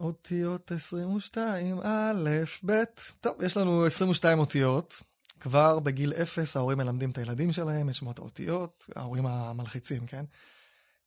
[0.00, 2.30] אותיות 22, א',
[2.66, 2.72] ב'.
[3.20, 5.02] טוב, יש לנו 22 אותיות.
[5.40, 10.24] כבר בגיל אפס ההורים מלמדים את הילדים שלהם את שמות האותיות, ההורים המלחיצים, כן?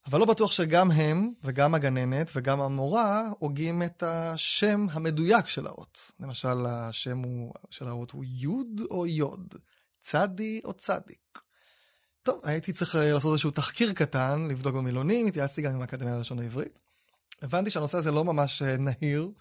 [0.05, 6.11] אבל לא בטוח שגם הם, וגם הגננת, וגם המורה, הוגים את השם המדויק של האות.
[6.19, 9.55] למשל, השם הוא, של האות הוא יוד או יוד,
[10.01, 11.39] צדי או צדיק.
[12.23, 16.79] טוב, הייתי צריך לעשות איזשהו תחקיר קטן, לבדוק במילונים, התייעצתי גם עם האקדמיה ללשון העברית.
[17.43, 19.31] הבנתי שהנושא הזה לא ממש נהיר,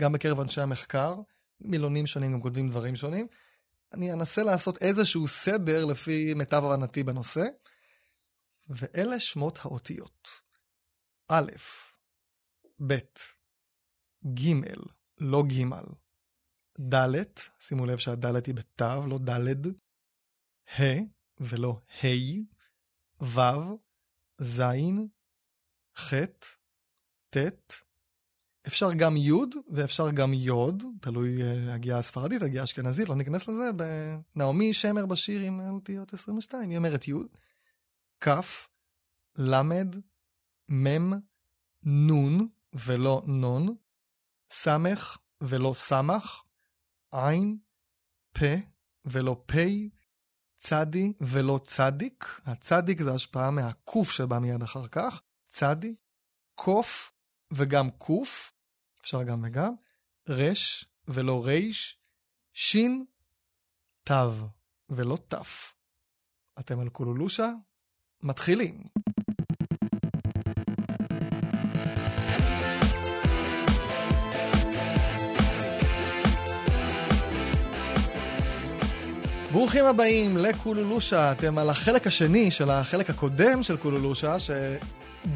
[0.00, 1.14] גם בקרב אנשי המחקר,
[1.60, 3.26] מילונים שונים גם כותבים דברים שונים.
[3.92, 7.46] אני אנסה לעשות איזשהו סדר לפי מיטב הבנתי בנושא.
[8.68, 10.28] ואלה שמות האותיות.
[11.28, 11.50] א',
[12.86, 12.94] ב',
[14.34, 14.52] ג',
[15.18, 15.64] לא ג',
[16.94, 17.24] ד',
[17.60, 19.66] שימו לב שהד' היא בתו, לא ד',
[20.80, 21.00] ה'
[21.40, 22.06] ולא ה',
[23.24, 23.76] ו',
[24.40, 24.62] ז',
[25.96, 26.14] ח',
[27.30, 27.72] ט',
[28.66, 29.32] אפשר גם י'
[29.70, 30.50] ואפשר גם י',
[31.00, 33.70] תלוי uh, הגיעה הספרדית, הגיעה האשכנזית, לא ניכנס לזה.
[34.36, 37.12] נעמי שמר בשיר עם אותיות 22, היא אומרת י'.
[38.20, 38.28] כ',
[39.38, 39.62] ל',
[40.72, 41.12] מ',
[41.86, 43.76] נ' ולא נון,
[44.52, 44.68] ס'
[45.40, 46.42] ולא סמך,
[47.14, 47.34] ע',
[48.32, 48.42] פ'
[49.04, 49.56] ולא פ',
[50.58, 55.94] צדי ולא צדיק, הצדיק זה השפעה מהקוף שבא מיד אחר כך, צדי,
[56.54, 57.12] קוף
[57.50, 58.52] וגם קוף,
[59.00, 59.72] אפשר גם וגם,
[60.28, 61.98] רש ולא ריש,
[62.52, 63.04] שין,
[64.04, 64.48] תו
[64.88, 65.74] ולא תף.
[66.58, 67.50] אתם על קולולושה?
[68.22, 68.82] מתחילים.
[79.52, 84.40] ברוכים הבאים לקולולושה, אתם על החלק השני של החלק הקודם של קולולושה,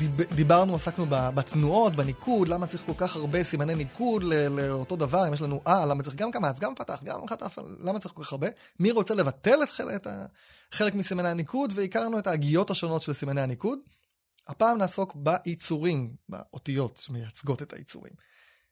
[0.01, 5.43] שדיברנו, עסקנו בתנועות, בניקוד, למה צריך כל כך הרבה סימני ניקוד לאותו דבר, אם יש
[5.43, 8.49] לנו אה, למה צריך גם קמץ, גם פתח, גם חטף, למה צריך כל כך הרבה?
[8.81, 10.07] מי רוצה לבטל את, את
[10.73, 13.78] חלק מסימני הניקוד, והכרנו את ההגיות השונות של סימני הניקוד.
[14.47, 18.12] הפעם נעסוק בעיצורים, באותיות שמייצגות את העיצורים.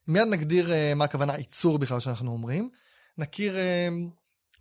[0.07, 2.69] מיד נגדיר uh, מה הכוונה עיצור בכלל שאנחנו אומרים.
[3.17, 3.59] נכיר uh,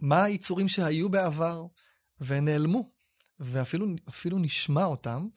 [0.00, 1.66] מה העיצורים שהיו בעבר
[2.20, 2.90] ונעלמו,
[3.40, 5.28] ואפילו נשמע אותם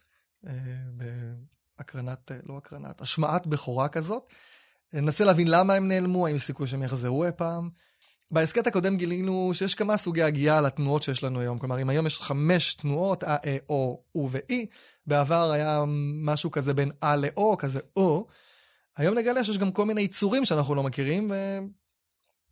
[1.78, 4.24] בהקרנת, uh, לא הקרנת, השמעת בכורה כזאת.
[4.94, 7.70] ננסה להבין למה הם נעלמו, האם יש סיכוי שהם יחזרו אי פעם.
[8.32, 11.60] בהסכת הקודם גילינו שיש כמה סוגי הגייה לתנועות שיש לנו היום.
[11.60, 14.66] כלומר, אם היום יש חמש תנועות, א, א, או, ו ואי,
[15.08, 15.84] בעבר היה
[16.24, 18.28] משהו כזה בין א לאו, כזה או.
[18.98, 21.32] היום נגלה שיש גם כל מיני יצורים שאנחנו לא מכירים,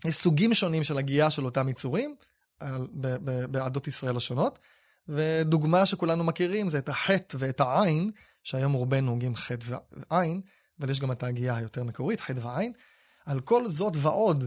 [0.06, 2.16] ויש סוגים שונים של הגייה של אותם יצורים
[3.52, 4.60] בעדות ישראל השונות.
[5.12, 8.12] ודוגמה שכולנו מכירים זה את החטא ואת העין,
[8.44, 10.42] שהיום רובנו הוגים חטא ועין,
[10.80, 12.74] אבל יש גם את ההגייה היותר מקורית, חטא ועין.
[13.26, 14.44] על כל זאת ועוד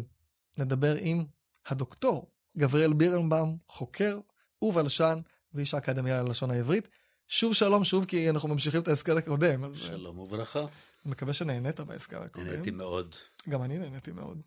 [0.58, 1.24] נדבר עם
[1.66, 4.18] הדוקטור גבריאל בירנבאום, חוקר
[4.62, 5.20] ובלשן
[5.54, 6.88] ואיש האקדמיה ללשון העברית.
[7.28, 9.64] שוב שלום שוב, כי אנחנו ממשיכים את ההסכם הקודם.
[9.64, 9.76] אז...
[9.76, 10.58] שלום וברכה.
[10.60, 12.46] אני מקווה שנהנית בהסכם הקודם.
[12.46, 13.16] נהניתי מאוד.
[13.48, 14.40] גם אני נהניתי מאוד.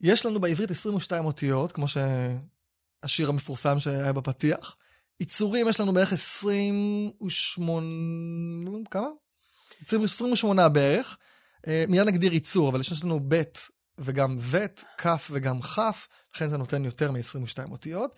[0.00, 4.76] יש לנו בעברית 22 אותיות, כמו שהשיר המפורסם שהיה בפתיח.
[5.20, 7.86] יצורים יש לנו בערך 28...
[8.90, 9.08] כמה?
[9.92, 11.18] 28 בערך.
[11.66, 13.42] אה, מיד נגדיר ייצור, אבל יש לנו ב'
[13.98, 14.56] וגם ו',
[14.98, 15.78] כ' וגם כ',
[16.34, 18.14] לכן זה נותן יותר מ-22 אותיות.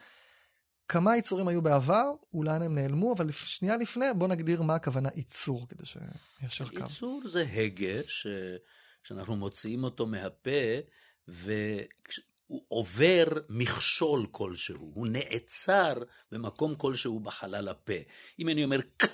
[0.88, 5.66] כמה יצורים היו בעבר, אולי הם נעלמו, אבל שנייה לפני, בוא נגדיר מה הכוונה ייצור,
[5.68, 6.74] כדי שיישר קו.
[6.74, 8.26] ייצור זה הגה, ש...
[9.02, 10.50] שאנחנו מוציאים אותו מהפה,
[12.50, 15.94] והוא עובר מכשול כלשהו, הוא נעצר
[16.32, 17.92] במקום כלשהו בחלל הפה.
[18.38, 19.04] אם אני אומר ק,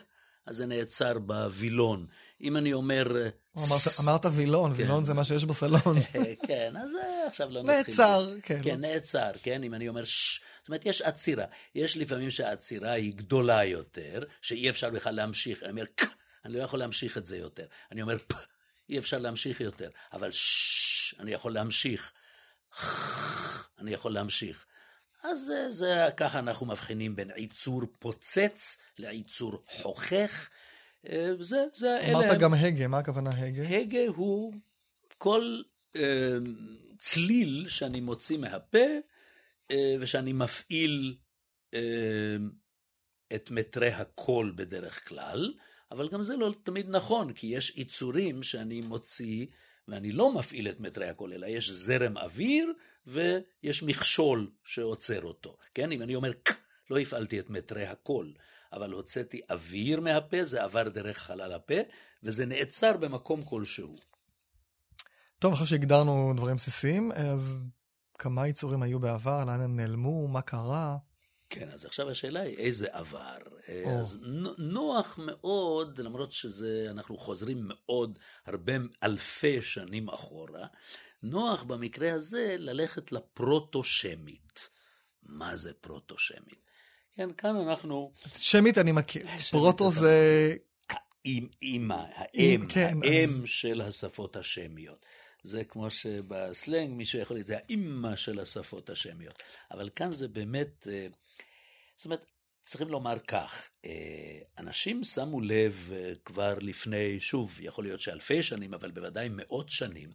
[0.46, 2.06] אז זה נעצר בווילון.
[2.40, 3.06] אם אני אומר...
[4.04, 4.82] אמרת וילון, כן.
[4.82, 5.96] וילון זה מה שיש בסלון.
[6.46, 6.90] כן, אז
[7.26, 7.94] עכשיו לא נתחיל.
[7.94, 8.60] נעצר, כן.
[8.64, 8.80] כן.
[8.80, 10.40] נעצר, כן, אם אני אומר ש...
[10.60, 11.44] זאת אומרת, יש עצירה.
[11.74, 15.62] יש לפעמים שהעצירה היא גדולה יותר, שאי אפשר בכלל להמשיך.
[15.62, 16.02] אני אומר ק,
[16.44, 17.66] אני לא יכול להמשיך את זה יותר.
[17.92, 18.34] אני אומר פ,
[18.88, 19.88] אי אפשר להמשיך יותר.
[20.12, 22.12] אבל ש, אני יכול להמשיך.
[23.78, 24.66] אני יכול להמשיך.
[25.22, 30.50] אז זה, ככה אנחנו מבחינים בין עיצור פוצץ לעיצור חוכך.
[31.08, 32.18] אה, זה, זה אלה...
[32.18, 33.68] אמרת גם הגה, מה הכוונה הגה?
[33.68, 34.54] הגה הוא
[35.18, 35.60] כל
[35.96, 36.36] אה,
[36.98, 38.86] צליל שאני מוציא מהפה
[39.70, 41.16] אה, ושאני מפעיל
[41.74, 42.36] אה,
[43.34, 45.54] את מטרי הקול בדרך כלל,
[45.90, 49.46] אבל גם זה לא תמיד נכון, כי יש עיצורים שאני מוציא
[49.88, 52.72] ואני לא מפעיל את מטרי הקול, אלא יש זרם אוויר
[53.06, 55.56] ויש מכשול שעוצר אותו.
[55.74, 56.50] כן, אם אני אומר ק,
[56.90, 58.34] לא הפעלתי את מטרי הקול.
[58.72, 61.74] אבל הוצאתי אוויר מהפה, זה עבר דרך חלל הפה,
[62.22, 63.96] וזה נעצר במקום כלשהו.
[65.38, 67.62] טוב, אחרי שהגדרנו דברים בסיסיים, אז
[68.18, 70.96] כמה יצורים היו בעבר, לאן הם נעלמו, מה קרה?
[71.58, 73.38] כן, אז עכשיו השאלה היא איזה עבר.
[73.84, 73.90] או.
[74.00, 74.18] אז
[74.58, 78.72] נוח מאוד, למרות שזה, אנחנו חוזרים מאוד, הרבה
[79.02, 80.66] אלפי שנים אחורה,
[81.22, 84.70] נוח במקרה הזה ללכת לפרוטו-שמית.
[85.22, 86.66] מה זה פרוטו-שמית?
[87.16, 88.12] כן, כאן אנחנו...
[88.38, 90.56] שמית אני מכיר, פרוטו זה...
[91.26, 93.48] האמא, האם, כן, האם אז...
[93.48, 95.06] של השפות השמיות.
[95.42, 99.42] זה כמו שבסלנג מישהו יכול להגיד, זה האימא של השפות השמיות.
[99.70, 101.06] אבל כאן זה באמת, אה,
[101.96, 102.26] זאת אומרת,
[102.64, 108.74] צריכים לומר כך, אה, אנשים שמו לב אה, כבר לפני, שוב, יכול להיות שאלפי שנים,
[108.74, 110.10] אבל בוודאי מאות שנים,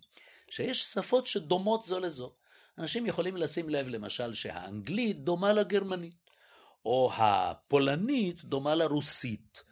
[0.50, 2.34] שיש שפות שדומות זו לזו.
[2.78, 6.30] אנשים יכולים לשים לב למשל שהאנגלית דומה לגרמנית,
[6.86, 9.64] או הפולנית דומה לרוסית,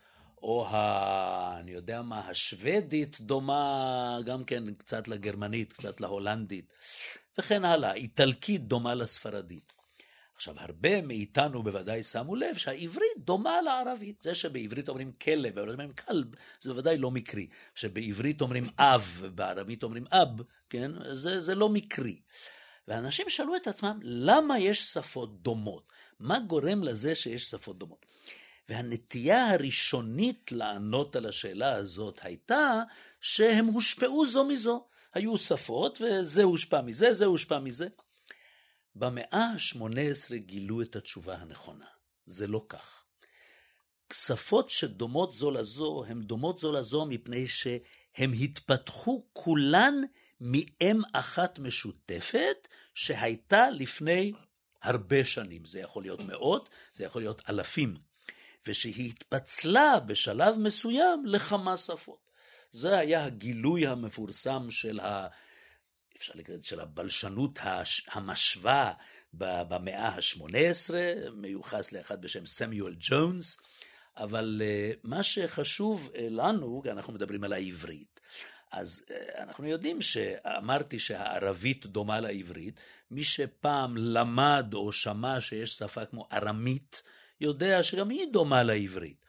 [0.42, 1.60] או ה...
[1.60, 6.74] אני יודע מה, השוודית דומה גם כן קצת לגרמנית, קצת להולנדית,
[7.38, 7.94] וכן הלאה.
[7.94, 9.79] איטלקית דומה לספרדית.
[10.40, 14.22] עכשיו, הרבה מאיתנו בוודאי שמו לב שהעברית דומה לערבית.
[14.22, 16.26] זה שבעברית אומרים כלב, ובעברית אומרים כלב,
[16.62, 17.48] זה בוודאי לא מקרי.
[17.76, 20.92] שבעברית אומרים אב, ובערבית אומרים אב, כן?
[21.14, 22.20] זה, זה לא מקרי.
[22.88, 25.92] ואנשים שאלו את עצמם, למה יש שפות דומות?
[26.20, 28.06] מה גורם לזה שיש שפות דומות?
[28.70, 32.82] והנטייה הראשונית לענות על השאלה הזאת הייתה
[33.22, 34.86] שהם הושפעו זו מזו.
[35.14, 37.88] היו שפות, וזה הושפע מזה, זה הושפע מזה.
[39.00, 41.86] במאה ה-18 גילו את התשובה הנכונה.
[42.26, 43.04] זה לא כך.
[44.14, 49.94] שפות שדומות זו לזו, הן דומות זו לזו מפני שהן התפתחו כולן
[50.42, 54.34] מאם אחת משותפת שהייתה לפני
[54.82, 55.66] הרבה שנים.
[55.66, 57.94] זה יכול להיות מאות, זה יכול להיות אלפים.
[58.68, 62.30] ושהיא התפצלה בשלב מסוים לכמה שפות.
[62.72, 65.28] זה היה הגילוי המפורסם של ה...
[66.20, 67.60] אפשר לקרוא של הבלשנות
[68.08, 68.94] המשווה
[69.34, 70.94] במאה ה-18,
[71.34, 73.58] מיוחס לאחד בשם סמיואל ג'ונס,
[74.18, 78.20] אבל אה, מה שחשוב אה, לנו, אנחנו מדברים על העברית,
[78.72, 82.80] אז אה, אנחנו יודעים שאמרתי שהערבית דומה לעברית,
[83.12, 87.04] מי שפעם למד או שמע שיש שפה כמו ארמית,
[87.42, 89.26] יודע שגם היא דומה לעברית.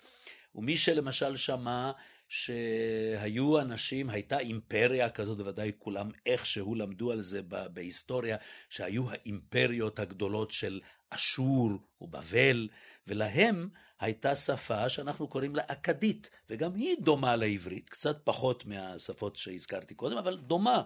[0.54, 1.92] ומי שלמשל שמע
[2.30, 7.40] שהיו אנשים, הייתה אימפריה כזאת, בוודאי כולם איכשהו למדו על זה
[7.72, 8.36] בהיסטוריה,
[8.68, 10.80] שהיו האימפריות הגדולות של
[11.10, 12.68] אשור ובבל,
[13.06, 13.68] ולהם
[14.00, 20.18] הייתה שפה שאנחנו קוראים לה אכדית, וגם היא דומה לעברית, קצת פחות מהשפות שהזכרתי קודם,
[20.18, 20.82] אבל דומה.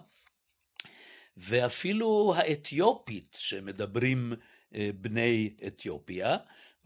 [1.36, 4.32] ואפילו האתיופית שמדברים
[4.74, 6.36] אה, בני אתיופיה,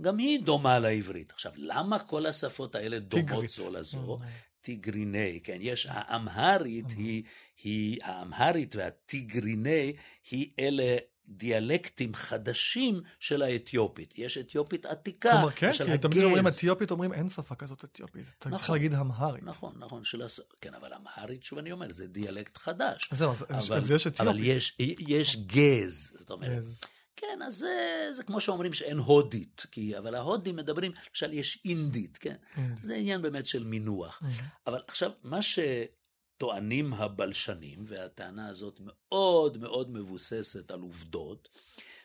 [0.02, 1.30] גם היא דומה לעברית.
[1.30, 4.18] עכשיו, למה כל השפות האלה דומות זו לזו?
[4.60, 7.22] טיגריני, כן, יש, האמהרית היא,
[7.64, 9.92] היא, האמהרית והטיגריני
[10.30, 10.96] היא אלה
[11.28, 14.14] דיאלקטים חדשים של האתיופית.
[14.18, 16.00] יש אתיופית עתיקה, כלומר, כן, כי הגז.
[16.00, 18.24] תמיד אומרים אתיופית, אומרים אין שפה כזאת אתיופית.
[18.38, 19.44] אתה נכון, צריך להגיד אמהרית.
[19.44, 20.40] נכון, נכון, של הס...
[20.60, 23.10] כן, אבל אמהרית, שוב אני אומר, זה דיאלקט חדש.
[23.12, 24.20] זהו, אז, אז יש אתיופית.
[24.20, 26.58] אבל יש, יש גז, זאת אומרת.
[26.58, 26.74] גז.
[27.20, 32.18] כן, אז זה, זה כמו שאומרים שאין הודית, כי, אבל ההודים מדברים, למשל יש אינדית,
[32.18, 32.36] כן?
[32.56, 32.84] אינדית.
[32.84, 34.22] זה עניין באמת של מינוח.
[34.22, 34.42] Mm-hmm.
[34.66, 41.48] אבל עכשיו, מה שטוענים הבלשנים, והטענה הזאת מאוד מאוד מבוססת על עובדות,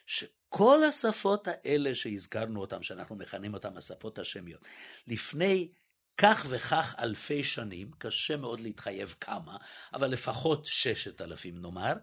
[0.05, 4.65] שכל השפות האלה שהזכרנו אותן, שאנחנו מכנים אותן השפות השמיות,
[5.07, 5.71] לפני
[6.17, 9.57] כך וכך אלפי שנים, קשה מאוד להתחייב כמה,
[9.93, 11.93] אבל לפחות ששת אלפים נאמר,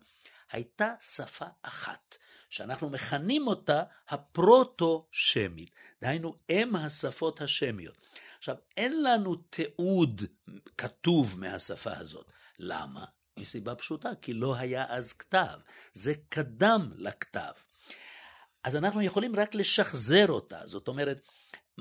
[0.52, 2.16] הייתה שפה אחת,
[2.50, 5.70] שאנחנו מכנים אותה הפרוטו-שמית,
[6.02, 7.98] דהיינו אם השפות השמיות.
[8.38, 10.22] עכשיו, אין לנו תיעוד
[10.78, 12.26] כתוב מהשפה הזאת.
[12.58, 13.04] למה?
[13.36, 15.58] מסיבה פשוטה, כי לא היה אז כתב.
[15.92, 17.52] זה קדם לכתב.
[18.64, 20.60] אז אנחנו יכולים רק לשחזר אותה.
[20.64, 21.18] זאת אומרת,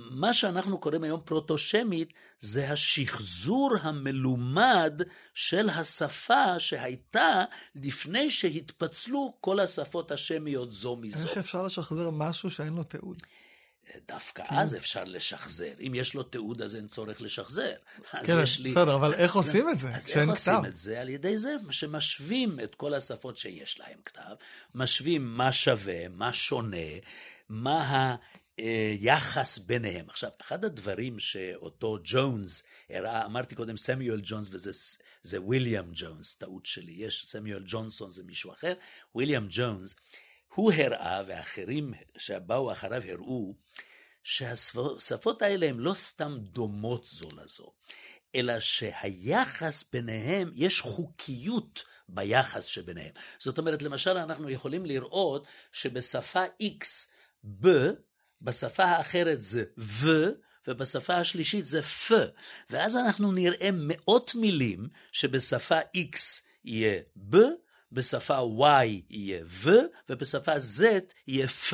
[0.10, 5.02] מה שאנחנו קוראים היום פרוטושמית זה השחזור המלומד
[5.34, 7.44] של השפה שהייתה
[7.76, 11.28] לפני שהתפצלו כל השפות השמיות זו מזו.
[11.28, 13.22] איך אפשר לשחזר משהו שאין לו תיעוד?
[14.08, 14.56] דווקא כן.
[14.56, 15.74] אז אפשר לשחזר.
[15.88, 17.72] אם יש לו תיעוד, אז אין צורך לשחזר.
[18.26, 18.72] כן, לי...
[18.72, 21.02] בסדר, אבל איך עושים את זה אז איך עושים את זה?
[21.02, 24.36] על ידי זה שמשווים את כל השפות שיש להם כתב,
[24.76, 26.78] משווים מה שווה, מה שונה,
[27.50, 28.16] מה ה...
[29.00, 30.10] יחס ביניהם.
[30.10, 36.92] עכשיו, אחד הדברים שאותו ג'ונס הראה, אמרתי קודם סמיואל ג'ונס וזה וויליאם ג'ונס, טעות שלי,
[36.92, 38.74] יש סמיואל ג'ונסון זה מישהו אחר,
[39.16, 39.96] וויליאם ג'ונס,
[40.56, 43.56] הוא הראה ואחרים שבאו אחריו הראו
[44.24, 47.72] שהשפות האלה הן לא סתם דומות זו לזו,
[48.36, 53.14] אלא שהיחס ביניהם, יש חוקיות ביחס שביניהם.
[53.40, 56.86] זאת אומרת, למשל, אנחנו יכולים לראות שבשפה X,
[57.44, 57.68] ב,
[58.42, 60.08] בשפה האחרת זה ו,
[60.68, 62.12] ובשפה השלישית זה פ.
[62.70, 66.18] ואז אנחנו נראה מאות מילים שבשפה X
[66.66, 67.38] יהיה ב,
[67.92, 69.70] בשפה Y יהיה ו,
[70.10, 70.84] ובשפה Z
[71.28, 71.74] יהיה פ.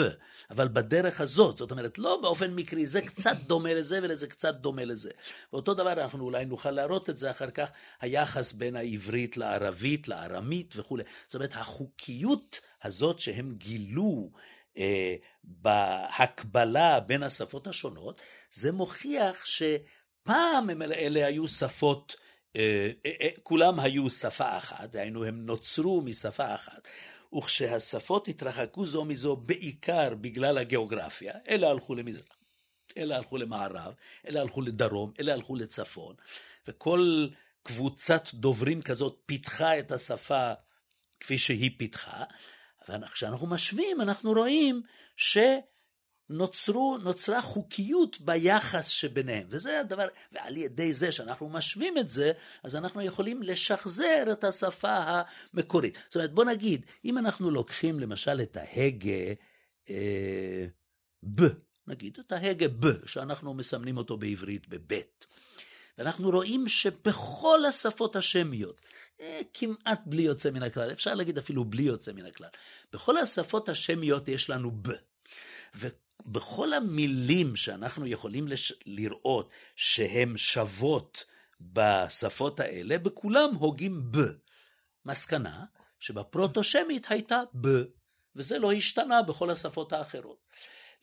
[0.49, 4.85] אבל בדרך הזאת, זאת אומרת, לא באופן מקרי, זה קצת דומה לזה ולזה קצת דומה
[4.85, 5.09] לזה.
[5.53, 7.69] ואותו דבר, אנחנו אולי נוכל להראות את זה אחר כך,
[8.01, 11.03] היחס בין העברית לערבית, לארמית וכולי.
[11.25, 14.31] זאת אומרת, החוקיות הזאת שהם גילו,
[14.77, 22.15] אה, בהקבלה בין השפות השונות, זה מוכיח שפעם אלה היו שפות
[22.55, 26.87] אה, אה, אה, כולם היו שפה אחת, דהיינו הם נוצרו משפה אחת.
[27.37, 32.37] וכשהשפות התרחקו זו מזו בעיקר בגלל הגיאוגרפיה, אלה הלכו למזרח,
[32.97, 33.93] אלה הלכו למערב,
[34.27, 36.15] אלה הלכו לדרום, אלה הלכו לצפון,
[36.67, 37.27] וכל
[37.63, 40.53] קבוצת דוברים כזאת פיתחה את השפה
[41.19, 42.23] כפי שהיא פיתחה,
[42.89, 44.81] וכשאנחנו משווים אנחנו רואים
[45.15, 45.37] ש...
[46.29, 52.31] נוצרו, נוצרה חוקיות ביחס שביניהם, וזה הדבר, ועל ידי זה שאנחנו משווים את זה,
[52.63, 55.97] אז אנחנו יכולים לשחזר את השפה המקורית.
[56.05, 59.33] זאת אומרת, בוא נגיד, אם אנחנו לוקחים למשל את ההגה
[59.89, 60.65] אה,
[61.35, 61.41] ב,
[61.87, 65.25] נגיד את ההגה ב, שאנחנו מסמנים אותו בעברית בבית,
[65.97, 68.81] ואנחנו רואים שבכל השפות השמיות,
[69.21, 72.49] אה, כמעט בלי יוצא מן הכלל, אפשר להגיד אפילו בלי יוצא מן הכלל,
[72.93, 74.89] בכל השפות השמיות יש לנו ב.
[76.25, 78.73] בכל המילים שאנחנו יכולים לש...
[78.85, 81.25] לראות שהן שוות
[81.61, 84.17] בשפות האלה, בכולם הוגים ב.
[85.05, 85.65] מסקנה
[85.99, 87.67] שבפרוטושמית הייתה ב,
[88.35, 90.37] וזה לא השתנה בכל השפות האחרות.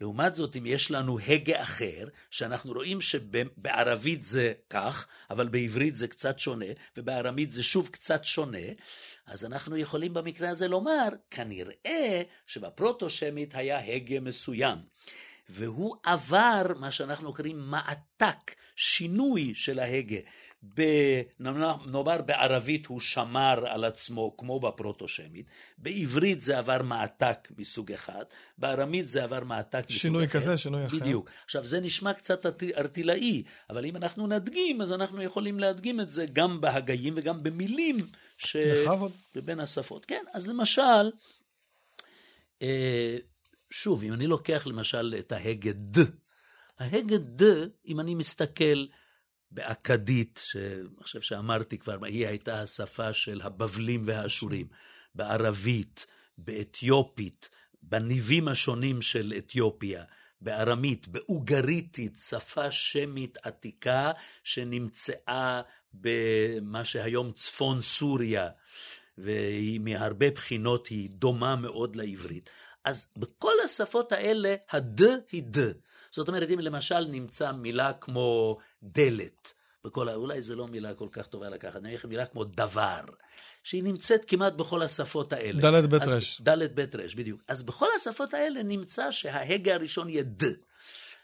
[0.02, 6.08] לעומת זאת, אם יש לנו הגה אחר, שאנחנו רואים שבערבית זה כך, אבל בעברית זה
[6.08, 6.66] קצת שונה,
[6.96, 8.66] ובארמית זה שוב קצת שונה,
[9.26, 14.78] אז אנחנו יכולים במקרה הזה לומר, כנראה שבפרוטו-שמית היה הגה מסוים.
[15.48, 20.20] והוא עבר מה שאנחנו קוראים מעתק, שינוי של ההגה.
[21.40, 25.46] נאמר בערבית הוא שמר על עצמו כמו בפרוטו-שמית,
[25.78, 28.24] בעברית זה עבר מעתק מסוג אחד,
[28.58, 29.98] בארמית זה עבר מעתק מסוג אחר.
[29.98, 30.96] שינוי כזה, שינוי אחר.
[30.96, 31.30] בדיוק.
[31.44, 36.26] עכשיו זה נשמע קצת ארטילאי, אבל אם אנחנו נדגים, אז אנחנו יכולים להדגים את זה
[36.32, 37.96] גם בהגאים וגם במילים
[38.38, 38.56] ש...
[38.56, 39.12] בכבוד.
[39.34, 40.04] בבין השפות.
[40.04, 41.10] כן, אז למשל,
[42.62, 43.16] אה,
[43.70, 45.98] שוב, אם אני לוקח למשל את ההגה ד,
[46.78, 47.42] ההגה ד,
[47.86, 48.84] אם אני מסתכל
[49.54, 54.66] באכדית, שאני חושב שאמרתי כבר, היא הייתה השפה של הבבלים והאשורים,
[55.14, 56.06] בערבית,
[56.38, 57.48] באתיופית,
[57.82, 60.04] בניבים השונים של אתיופיה,
[60.40, 64.12] בארמית, באוגריתית, שפה שמית עתיקה
[64.44, 65.62] שנמצאה
[65.94, 68.48] במה שהיום צפון סוריה,
[69.18, 72.50] והיא מהרבה בחינות היא דומה מאוד לעברית.
[72.84, 75.00] אז בכל השפות האלה, הד
[75.32, 75.58] היא ד.
[76.12, 79.52] זאת אומרת, אם למשל נמצא מילה כמו דלת,
[79.84, 83.00] בכל, אולי זו לא מילה כל כך טובה לקחת, אני אגיד מילה כמו דבר,
[83.62, 85.60] שהיא נמצאת כמעט בכל השפות האלה.
[85.60, 86.40] דלת בית רש.
[86.40, 87.40] דלת בית רש, בדיוק.
[87.48, 90.42] אז בכל השפות האלה נמצא שההגה הראשון יהיה ד.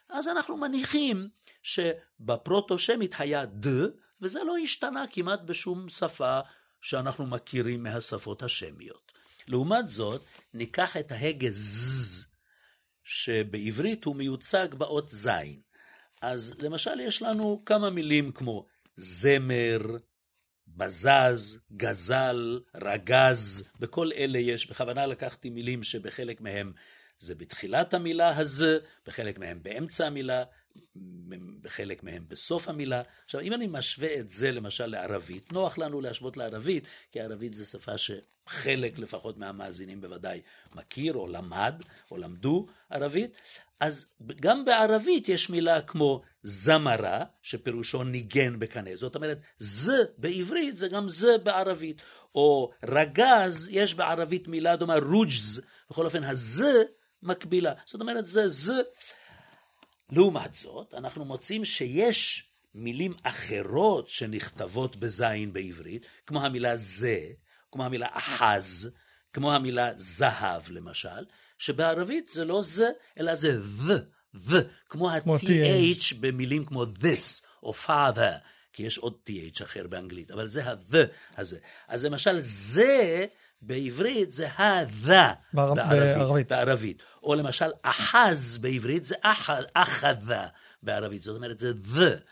[0.09, 1.29] אז אנחנו מניחים
[1.63, 3.67] שבפרוטו-שמית היה ד,
[4.21, 6.41] וזה לא השתנה כמעט בשום שפה
[6.81, 9.13] שאנחנו מכירים מהשפות השמיות.
[9.49, 10.23] לעומת זאת,
[10.55, 12.27] ניקח את ההגה ז,
[13.09, 15.61] שבעברית הוא מיוצג באות זין.
[16.23, 19.79] אז למשל יש לנו כמה מילים כמו זמר,
[20.67, 26.73] בזז, גזל, רגז, בכל אלה יש, בכוונה לקחתי מילים שבחלק מהם
[27.19, 28.65] זה בתחילת המילה הז,
[29.07, 30.45] בחלק מהם באמצע המילה,
[31.63, 33.03] בחלק מהם בסוף המילה.
[33.25, 37.65] עכשיו, אם אני משווה את זה למשל לערבית, נוח לנו להשוות לערבית, כי ערבית זו
[37.67, 40.41] שפה שחלק לפחות מהמאזינים בוודאי
[40.75, 43.37] מכיר או למד או למדו ערבית,
[43.81, 44.07] אז
[44.41, 48.97] גם בערבית יש מילה כמו זמרה, שפירושו ניגן בקנה.
[48.97, 52.03] זאת אומרת, ז בעברית זה גם ז בערבית.
[52.35, 56.65] או רגז, יש בערבית מילה דומה רוג'ז, בכל אופן הז
[57.23, 57.73] מקבילה.
[57.87, 58.71] זאת אומרת, זה ז.
[60.13, 67.21] לעומת זאת, אנחנו מוצאים שיש מילים אחרות שנכתבות בזין בעברית, כמו המילה זה,
[67.73, 68.91] כמו המילה אחז,
[69.33, 71.25] כמו המילה זהב למשל,
[71.59, 72.89] שבערבית זה לא זה,
[73.19, 73.93] אלא זה ו,
[74.35, 74.57] ו,
[74.89, 78.39] כמו ה-th במילים כמו this או father,
[78.73, 80.97] כי יש עוד th אחר באנגלית, אבל זה ה-the
[81.37, 81.59] הזה.
[81.89, 83.27] אז למשל זה
[83.63, 87.03] בעברית זה ה-the בערבית, בערבית.
[87.23, 89.15] או למשל אחז בעברית זה
[89.75, 90.47] אחזה
[90.83, 92.23] בערבית, זאת אומרת זה the.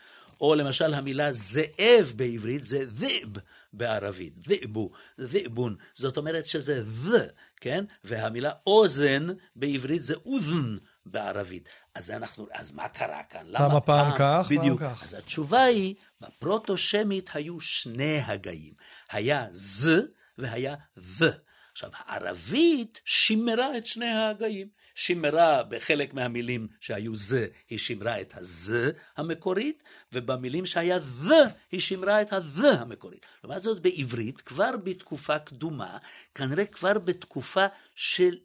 [0.41, 3.29] או למשל המילה זאב בעברית זה זיב
[3.73, 7.15] בערבית, זיבו, זיבון, זאת אומרת שזה ו,
[7.61, 7.85] כן?
[8.03, 11.69] והמילה אוזן בעברית זה אוזן בערבית.
[11.95, 13.41] אז אנחנו, אז מה קרה כאן?
[13.45, 14.79] למה פעם כך, בדיוק.
[14.79, 15.03] פעם כך.
[15.03, 18.73] אז התשובה היא, בפרוטו-שמית היו שני הגאים.
[19.11, 19.89] היה ז
[20.37, 21.25] והיה ו.
[21.71, 24.67] עכשיו, הערבית שימרה את שני ההגאים.
[24.95, 28.73] שימרה בחלק מהמילים שהיו זה, היא שימרה את הז
[29.17, 31.33] המקורית, ובמילים שהיה ו,
[31.71, 33.25] היא שימרה את הז המקורית.
[33.43, 35.97] לעומת זאת, בעברית, כבר בתקופה קדומה,
[36.35, 37.65] כנראה כבר בתקופה
[37.95, 38.37] של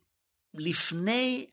[0.54, 1.46] לפני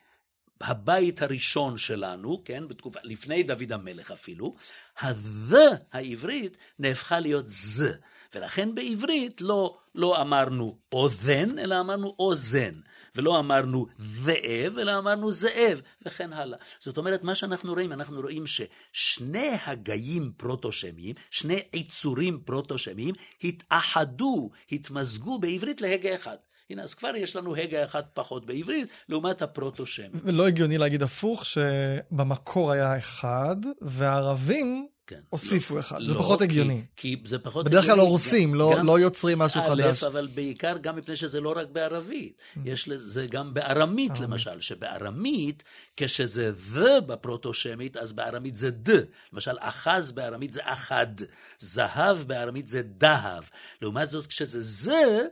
[0.62, 4.56] הבית הראשון שלנו, כן, בתקופה, לפני דוד המלך אפילו,
[5.00, 5.56] ה"ו"
[5.92, 7.84] העברית נהפכה להיות ז.
[8.36, 12.74] ולכן בעברית לא, לא אמרנו אוזן, אלא אמרנו אוזן.
[13.16, 16.58] ולא אמרנו זאב, אלא אמרנו זאב, וכן הלאה.
[16.80, 25.40] זאת אומרת, מה שאנחנו רואים, אנחנו רואים ששני הגאים פרוטו-שמיים, שני עיצורים פרוטו-שמיים, התאחדו, התמזגו
[25.40, 26.38] בעברית להגה אחד.
[26.70, 30.10] הנה, אז כבר יש לנו הגה אחד פחות בעברית, לעומת הפרוטו-שם.
[30.14, 35.20] ולא הגיוני להגיד הפוך, שבמקור היה אחד, והערבים כן.
[35.30, 36.82] הוסיפו לא, אחד, לא, זה פחות הגיוני.
[36.96, 40.04] כי, כי זה פחות בדרך כלל הורסים, לא, גם, לא יוצרים משהו א', חדש.
[40.04, 42.60] אבל בעיקר גם מפני שזה לא רק בערבית, mm.
[42.66, 44.24] יש לזה גם בארמית ארמית.
[44.24, 45.64] למשל, שבארמית,
[45.98, 48.90] כשזה ו בפרוטו-שמית, אז בארמית זה ד.
[49.34, 51.08] למשל, אחז בארמית זה אחד,
[51.60, 53.44] זהב בארמית זה דהב.
[53.82, 55.28] לעומת זאת, כשזה זה,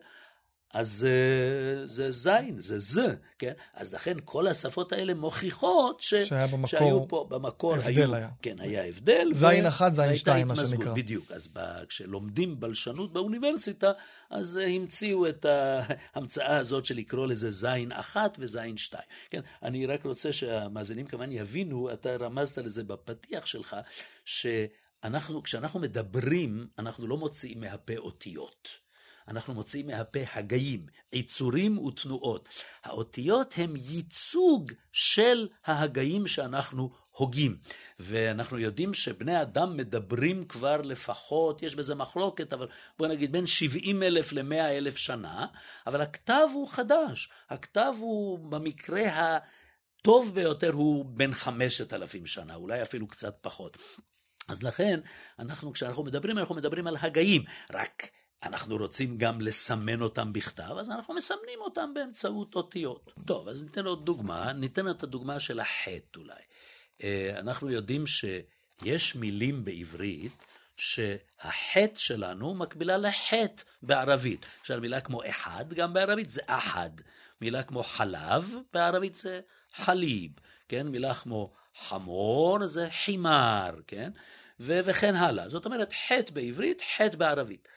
[0.73, 2.99] אז uh, זה זין, זה ז,
[3.39, 3.51] כן?
[3.73, 6.13] אז לכן כל השפות האלה מוכיחות ש...
[6.13, 8.29] שהיה במקור, שהיו פה, במקור הבדל היו, היה.
[8.41, 9.29] כן, היה הבדל.
[9.33, 9.67] זין ו...
[9.67, 10.93] אחד, זין שתיים, מה שנקרא.
[10.93, 11.59] בדיוק, אז ב...
[11.89, 13.91] כשלומדים בלשנות באוניברסיטה,
[14.29, 19.07] אז uh, המציאו את ההמצאה הזאת של לקרוא לזה זין אחת וזין שתיים.
[19.29, 23.75] כן, אני רק רוצה שהמאזינים כמובן יבינו, אתה רמזת לזה בפתיח שלך,
[24.25, 28.86] שאנחנו, כשאנחנו מדברים, אנחנו לא מוציאים מהפה אותיות.
[29.27, 32.49] אנחנו מוצאים מהפה הגאים, עיצורים ותנועות.
[32.83, 37.57] האותיות הם ייצוג של ההגאים שאנחנו הוגים.
[37.99, 42.67] ואנחנו יודעים שבני אדם מדברים כבר לפחות, יש בזה מחלוקת, אבל
[42.99, 45.45] בוא נגיד בין 70 אלף ל-100 אלף שנה,
[45.87, 47.29] אבל הכתב הוא חדש.
[47.49, 49.01] הכתב הוא במקרה
[50.01, 53.77] הטוב ביותר הוא בין 5,000 שנה, אולי אפילו קצת פחות.
[54.47, 54.99] אז לכן,
[55.39, 57.43] אנחנו, כשאנחנו מדברים, אנחנו מדברים על הגאים.
[57.73, 58.09] רק
[58.43, 63.11] אנחנו רוצים גם לסמן אותם בכתב, אז אנחנו מסמנים אותם באמצעות אותיות.
[63.25, 66.33] טוב, אז ניתן עוד דוגמה, ניתן את הדוגמה של החטא אולי.
[67.03, 70.43] אה, אנחנו יודעים שיש מילים בעברית
[70.77, 74.45] שהחטא שלנו מקבילה לחטא בערבית.
[74.59, 76.89] למשל מילה כמו אחד, גם בערבית זה אחד.
[77.41, 79.39] מילה כמו חלב, בערבית זה
[79.73, 80.31] חליב,
[80.67, 80.87] כן?
[80.87, 84.11] מילה כמו חמור זה חימר, כן?
[84.59, 85.49] ו- וכן הלאה.
[85.49, 87.67] זאת אומרת, חטא בעברית, חטא בערבית.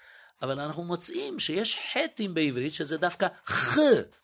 [0.43, 3.79] אבל אנחנו מוצאים שיש חטאים בעברית שזה דווקא ח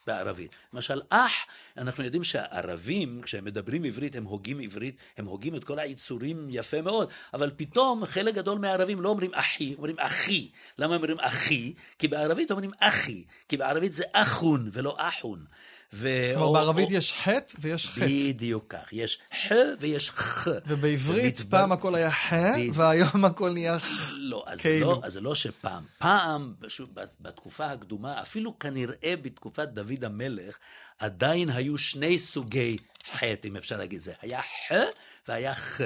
[0.07, 0.57] בערבית.
[0.73, 1.33] למשל, אח,
[1.77, 6.83] אנחנו יודעים שהערבים, כשהם מדברים עברית, הם הוגים עברית, הם הוגים את כל היצורים יפה
[6.83, 10.51] מאוד, אבל פתאום חלק גדול מהערבים לא אומרים אחי, אומרים אחי.
[10.79, 11.75] למה אומרים אחי?
[11.99, 15.45] כי בערבית אומרים אחי, כי בערבית זה אחון ולא אחון.
[15.93, 16.09] ו...
[16.35, 16.95] כלומר, בערבית או...
[16.95, 18.07] יש חטא ויש חטא.
[18.07, 20.49] בדיוק כך, יש ח ויש ח.
[20.67, 21.59] ובעברית ומתבר...
[21.59, 22.77] פעם הכל היה ח, בדיוק.
[22.77, 24.13] והיום הכל נהיה ח.
[24.19, 24.91] לא, אז כאילו.
[24.91, 25.85] לא, אז לא שפעם.
[25.99, 30.59] פעם, שוב, בתקופה הקדומה, אפילו כנראה בתקופת דוד המלך,
[30.99, 32.77] עדיין היו שני סוגי
[33.13, 34.13] חטא, אם אפשר להגיד זה.
[34.23, 34.73] היה ח
[35.29, 35.81] והיה ח.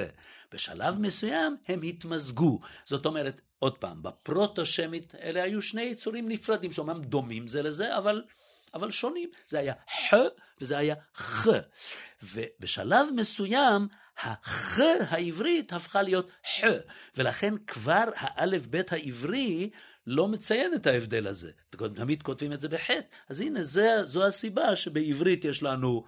[0.53, 2.59] בשלב מסוים הם התמזגו.
[2.85, 8.23] זאת אומרת, עוד פעם, בפרוטו-שמית אלה היו שני יצורים נפרדים, שאומנם דומים זה לזה, אבל...
[8.73, 9.29] אבל שונים.
[9.45, 10.13] זה היה ח
[10.61, 11.47] וזה היה ח.
[12.23, 14.79] ובשלב מסוים, הח
[15.09, 16.63] העברית הפכה להיות ח,
[17.17, 19.69] ולכן כבר האלף בית העברי
[20.07, 21.51] לא מציין את ההבדל הזה.
[21.69, 23.01] תמיד כותבים את זה בחטא.
[23.29, 26.03] אז הנה, זה, זו הסיבה שבעברית יש לנו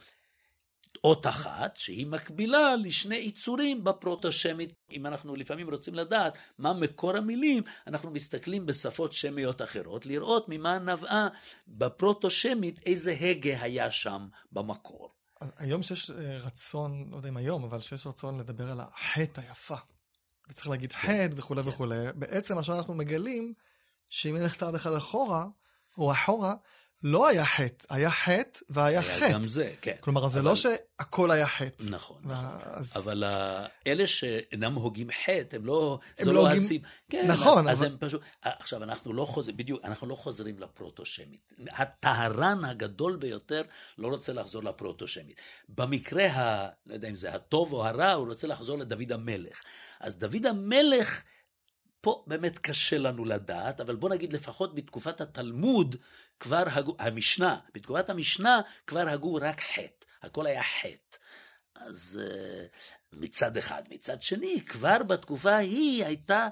[1.04, 4.74] אות אחת שהיא מקבילה לשני יצורים בפרוטו-שמית.
[4.92, 10.80] אם אנחנו לפעמים רוצים לדעת מה מקור המילים, אנחנו מסתכלים בשפות שמיות אחרות, לראות ממה
[10.80, 11.28] נבעה
[11.68, 15.14] בפרוטו-שמית איזה הגה היה שם במקור.
[15.58, 19.76] היום שיש אה, רצון, לא יודע אם היום, אבל שיש רצון לדבר על החטא היפה.
[20.50, 20.98] וצריך להגיד כן.
[20.98, 21.70] חטא וכולי כן.
[21.70, 21.96] וכולי.
[22.16, 23.54] בעצם מה שאנחנו מגלים,
[24.10, 25.46] שאם נלך צעד אחד אחורה,
[25.98, 26.54] או אחורה,
[27.04, 29.32] לא היה חטא, היה חטא והיה היה חטא.
[29.34, 29.96] גם זה, כן.
[30.00, 31.84] כלומר, זה אבל- לא שהכל היה חטא.
[31.90, 32.32] נכון, נכון.
[32.32, 36.82] וה- אז- אבל ה- אלה שאינם הוגים חטא, הם לא, הם לא לא הוגים- הסיב.
[37.10, 40.16] כן, נכון, אז, אז אבל- הם פשוט, אה, עכשיו אנחנו לא חוזרים, בדיוק, אנחנו לא
[40.16, 41.54] חוזרים לפרוטו-שמית.
[41.70, 43.62] הטהרן הגדול ביותר
[43.98, 45.42] לא רוצה לחזור לפרוטו-שמית.
[45.70, 49.62] במקרה, ה, לא יודע אם זה הטוב או הרע, הוא רוצה לחזור לדוד המלך.
[50.00, 51.24] אז דוד המלך,
[52.04, 55.96] פה באמת קשה לנו לדעת, אבל בוא נגיד לפחות בתקופת התלמוד,
[56.40, 61.18] כבר הגו, המשנה, בתקופת המשנה כבר הגו רק חטא, הכל היה חטא.
[61.76, 62.66] אז אה,
[63.14, 63.84] מצד אחד.
[63.90, 66.48] מצד שני, כבר בתקופה ההיא הייתה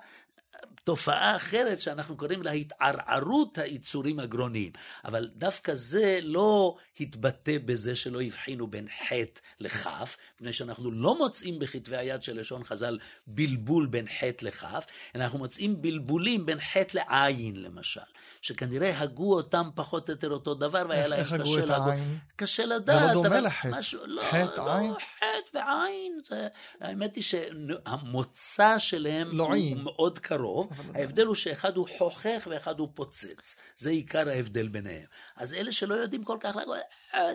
[0.83, 4.71] תופעה אחרת שאנחנו קוראים לה התערערות היצורים הגרוניים.
[5.05, 11.60] אבל דווקא זה לא התבטא בזה שלא הבחינו בין חטא לכף, מפני שאנחנו לא מוצאים
[11.60, 17.56] בכתבי היד של לשון חז"ל בלבול בין חטא לכף, אנחנו מוצאים בלבולים בין חטא לעין
[17.56, 18.01] למשל,
[18.41, 21.69] שכנראה הגו אותם פחות או יותר אותו דבר והיה להם איך הגו קשה את.
[21.69, 22.17] העין?
[22.36, 23.01] קשה לדעת.
[23.01, 23.67] זה לא דומה לחטא.
[23.71, 24.93] משהו, לא, חטא, לא, עין?
[24.93, 26.47] חטא ועין, זה,
[26.82, 29.82] האמת היא שהמוצא שלהם לא הוא עין.
[29.84, 30.95] מאוד קרוב, עדיין.
[30.95, 35.06] ההבדל הוא שאחד הוא חוכך ואחד הוא פוצץ, זה עיקר ההבדל ביניהם.
[35.36, 36.56] אז אלה שלא יודעים כל כך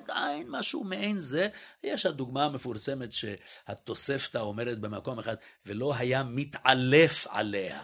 [0.09, 1.49] עין, משהו מעין זה,
[1.83, 5.35] יש הדוגמה המפורסמת שהתוספתא אומרת במקום אחד,
[5.67, 7.81] ולא היה מתעלף עליה.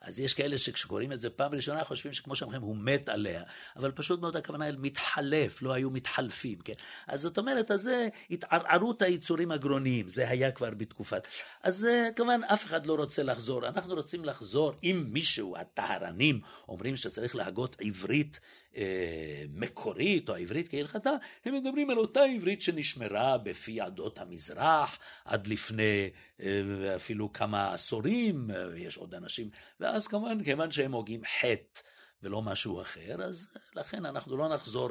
[0.00, 3.42] אז יש כאלה שכשקוראים את זה פעם ראשונה חושבים שכמו שאומרים הוא מת עליה,
[3.76, 6.72] אבל פשוט מאוד הכוונה היא מתחלף, לא היו מתחלפים, כן?
[7.06, 11.26] אז זאת אומרת, אז זה התערערות היצורים הגרוניים, זה היה כבר בתקופת.
[11.62, 16.96] אז אה, כמובן אף אחד לא רוצה לחזור, אנחנו רוצים לחזור, אם מישהו, הטהרנים, אומרים
[16.96, 18.40] שצריך להגות עברית
[18.76, 21.10] אה, מקורית או עברית כהלכתה,
[21.44, 28.50] הם מדברים על אותה עברית שנשמרה בפי עדות המזרח עד לפני אה, אפילו כמה עשורים,
[28.50, 31.80] אה, ויש עוד אנשים, ואז כמובן, כיוון שהם הוגים חטא
[32.22, 34.90] ולא משהו אחר, אז לכן אנחנו לא נחזור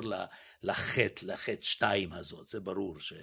[0.64, 3.14] לחטא, לחטא שתיים הזאת, זה ברור ש,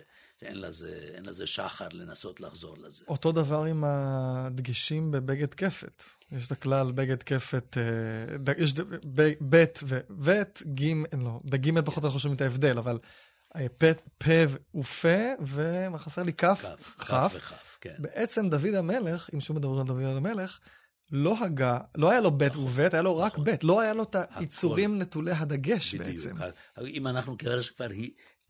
[0.41, 3.05] שאין לזה, לזה שחר לנסות לחזור לזה.
[3.09, 6.03] אותו דבר עם הדגשים בבגד כפת.
[6.33, 8.81] יש את הכלל בגד כפת, אה, יש ד-
[9.21, 9.65] ב- ב'
[10.11, 10.33] וו',
[10.75, 12.99] ג', לא, בג' פחות אנחנו חושבים את ההבדל, אבל
[13.57, 13.85] אה, פ'
[14.19, 14.29] פ'
[14.75, 16.33] ופה, ומה חסר לי?
[16.33, 16.65] כף,
[16.99, 17.05] כ'.
[17.05, 17.95] כף וכף, כן.
[17.99, 20.59] בעצם דוד המלך, אם שוב מדברים על דוד המלך,
[21.13, 23.45] לא הגה, לא היה לו ב' נכון, וב', היה לו רק נכון.
[23.45, 26.27] ב', לא היה לו את היצורים נטולי הדגש בדיוק.
[26.27, 26.87] בעצם.
[26.87, 27.89] אם אנחנו כיוון שכבר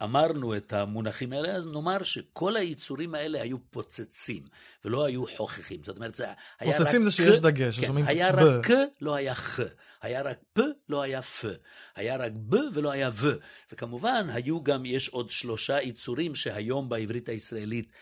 [0.03, 4.43] אמרנו את המונחים האלה, אז נאמר שכל היצורים האלה היו פוצצים,
[4.85, 5.85] ולא היו חוככים.
[5.85, 6.25] זאת אומרת, זה
[6.61, 6.79] היה רק...
[6.79, 8.37] פוצצים זה שיש דגש, כן, היה ב.
[8.39, 9.61] רק כ, לא היה ח.
[10.03, 11.47] היה רק פ, לא היה פ.
[11.95, 13.29] היה רק ב ולא היה ו.
[13.73, 17.93] וכמובן, היו גם, יש עוד שלושה יצורים שהיום בעברית הישראלית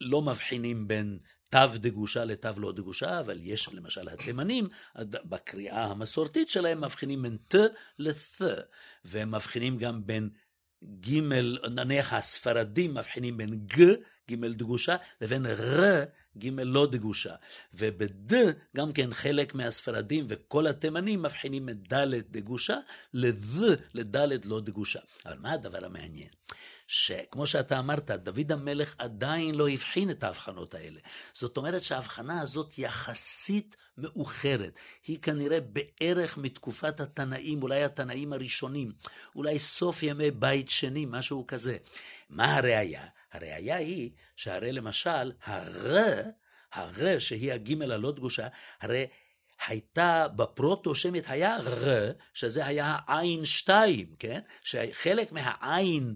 [0.00, 1.18] לא מבחינים בין
[1.50, 4.68] תו דגושה לתו לא דגושה, אבל יש למשל התימנים,
[5.00, 7.54] בקריאה המסורתית שלהם מבחינים בין ת
[7.98, 8.42] לת',
[9.04, 10.30] והם מבחינים גם בין
[10.84, 11.18] ג',
[11.70, 13.82] נניח הספרדים מבחינים בין ג',
[14.30, 16.04] ג' דגושה, לבין ר,
[16.38, 17.34] ג' לא דגושה.
[17.74, 18.32] ובד,
[18.76, 22.78] גם כן חלק מהספרדים וכל התימנים מבחינים בין ד' דגושה,
[23.14, 25.00] לד' לא דגושה.
[25.26, 26.30] אבל מה הדבר המעניין?
[26.92, 31.00] שכמו שאתה אמרת, דוד המלך עדיין לא הבחין את ההבחנות האלה.
[31.32, 34.78] זאת אומרת שההבחנה הזאת יחסית מאוחרת.
[35.06, 38.92] היא כנראה בערך מתקופת התנאים, אולי התנאים הראשונים,
[39.36, 41.76] אולי סוף ימי בית שני, משהו כזה.
[42.30, 43.06] מה הראייה?
[43.32, 46.02] הראייה היא שהרי למשל, הר,
[46.72, 48.48] הר שהיא הגימל הלא דגושה,
[48.80, 49.06] הרי
[49.66, 54.40] הייתה בפרוטו-שמית היה ר, שזה היה העין שתיים, כן?
[54.62, 56.14] שחלק מהעין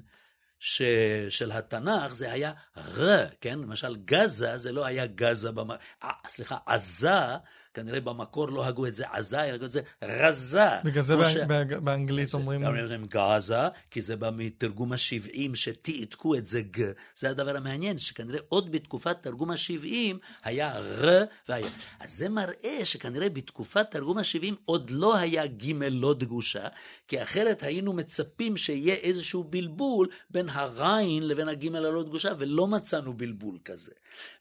[0.66, 0.82] ש...
[1.28, 3.58] של התנ"ך זה היה ר, כן?
[3.58, 5.70] למשל גזה זה לא היה גזה, במ...
[6.02, 7.36] 아, סליחה, עזה,
[7.74, 10.68] כנראה במקור לא הגו את זה עזה, אלא הגו את זה רזה.
[10.84, 12.66] בגלל זה באנג- ש- באנג- באנגלית אומרים...
[12.66, 13.58] אומרים גזה,
[13.90, 16.80] כי זה בא מתרגום ה-70 שתעתקו את זה ג.
[17.14, 21.68] זה הדבר המעניין, שכנראה עוד בתקופת תרגום ה-70 היה ר והיה.
[22.00, 26.68] אז זה מראה שכנראה בתקופת תרגום ה-70 עוד לא היה ג' לא דגושה,
[27.08, 33.12] כי אחרת היינו מצפים שיהיה איזשהו בלבול בין הריין לבין הג' הלא דגושה, ולא מצאנו
[33.12, 33.92] בלבול כזה.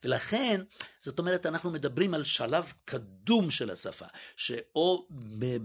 [0.03, 0.61] ולכן,
[1.03, 5.07] זאת אומרת, אנחנו מדברים על שלב קדום של השפה, שאו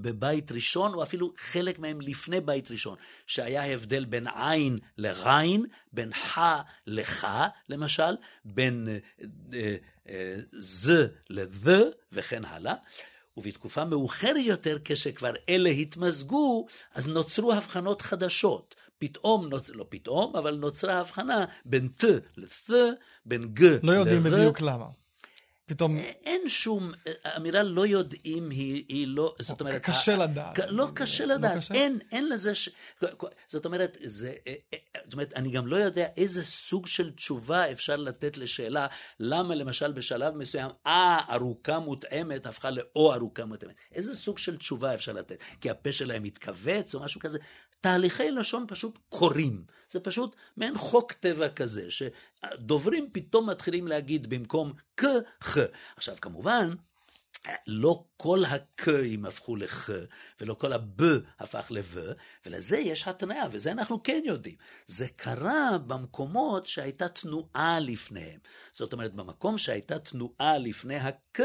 [0.02, 2.96] בבית ראשון, או אפילו חלק מהם לפני בית ראשון,
[3.26, 6.38] שהיה הבדל בין עין לריין, בין ח
[6.86, 7.24] לח,
[7.68, 8.88] למשל, בין
[9.52, 9.76] אה,
[10.08, 10.92] אה, ז
[11.30, 11.70] לז,
[12.12, 12.74] וכן הלאה.
[13.36, 18.74] ובתקופה מאוחרת יותר, כשכבר אלה התמזגו, אז נוצרו הבחנות חדשות.
[18.98, 19.70] פתאום, נוצ...
[19.70, 22.04] לא פתאום, אבל נוצרה הבחנה בין ת
[22.36, 22.70] לת',
[23.24, 24.36] בין ג לא יודעים לר.
[24.36, 24.86] בדיוק למה.
[25.68, 25.98] פתאום...
[25.98, 26.92] אין שום,
[27.24, 29.82] האמירה לא יודעים היא, היא לא, זאת אומרת...
[29.82, 30.58] קשה לדעת.
[30.68, 31.74] לא קשה לא לדעת, קשה?
[31.74, 32.68] אין, אין לזה ש...
[33.46, 34.54] זאת אומרת, זה, אה,
[35.04, 38.86] זאת אומרת, אני גם לא יודע איזה סוג של תשובה אפשר לתת לשאלה,
[39.20, 43.74] למה למשל בשלב מסוים, אה, ארוכה מותאמת הפכה לאו ארוכה מותאמת.
[43.94, 45.42] איזה סוג של תשובה אפשר לתת?
[45.60, 47.38] כי הפה שלהם מתכווץ או משהו כזה?
[47.80, 49.64] תהליכי לשון פשוט קורים.
[49.88, 51.90] זה פשוט מעין חוק טבע כזה,
[52.40, 55.04] שדוברים פתאום מתחילים להגיד במקום כ,
[55.42, 55.58] ח.
[55.96, 56.70] עכשיו, כמובן,
[57.66, 59.90] לא כל הכ'ים הפכו לכ',
[60.40, 61.00] ולא כל הב
[61.38, 61.96] הפך לב,
[62.46, 64.56] ולזה יש התניה, וזה אנחנו כן יודעים.
[64.86, 68.40] זה קרה במקומות שהייתה תנועה לפניהם.
[68.72, 71.40] זאת אומרת, במקום שהייתה תנועה לפני הכ',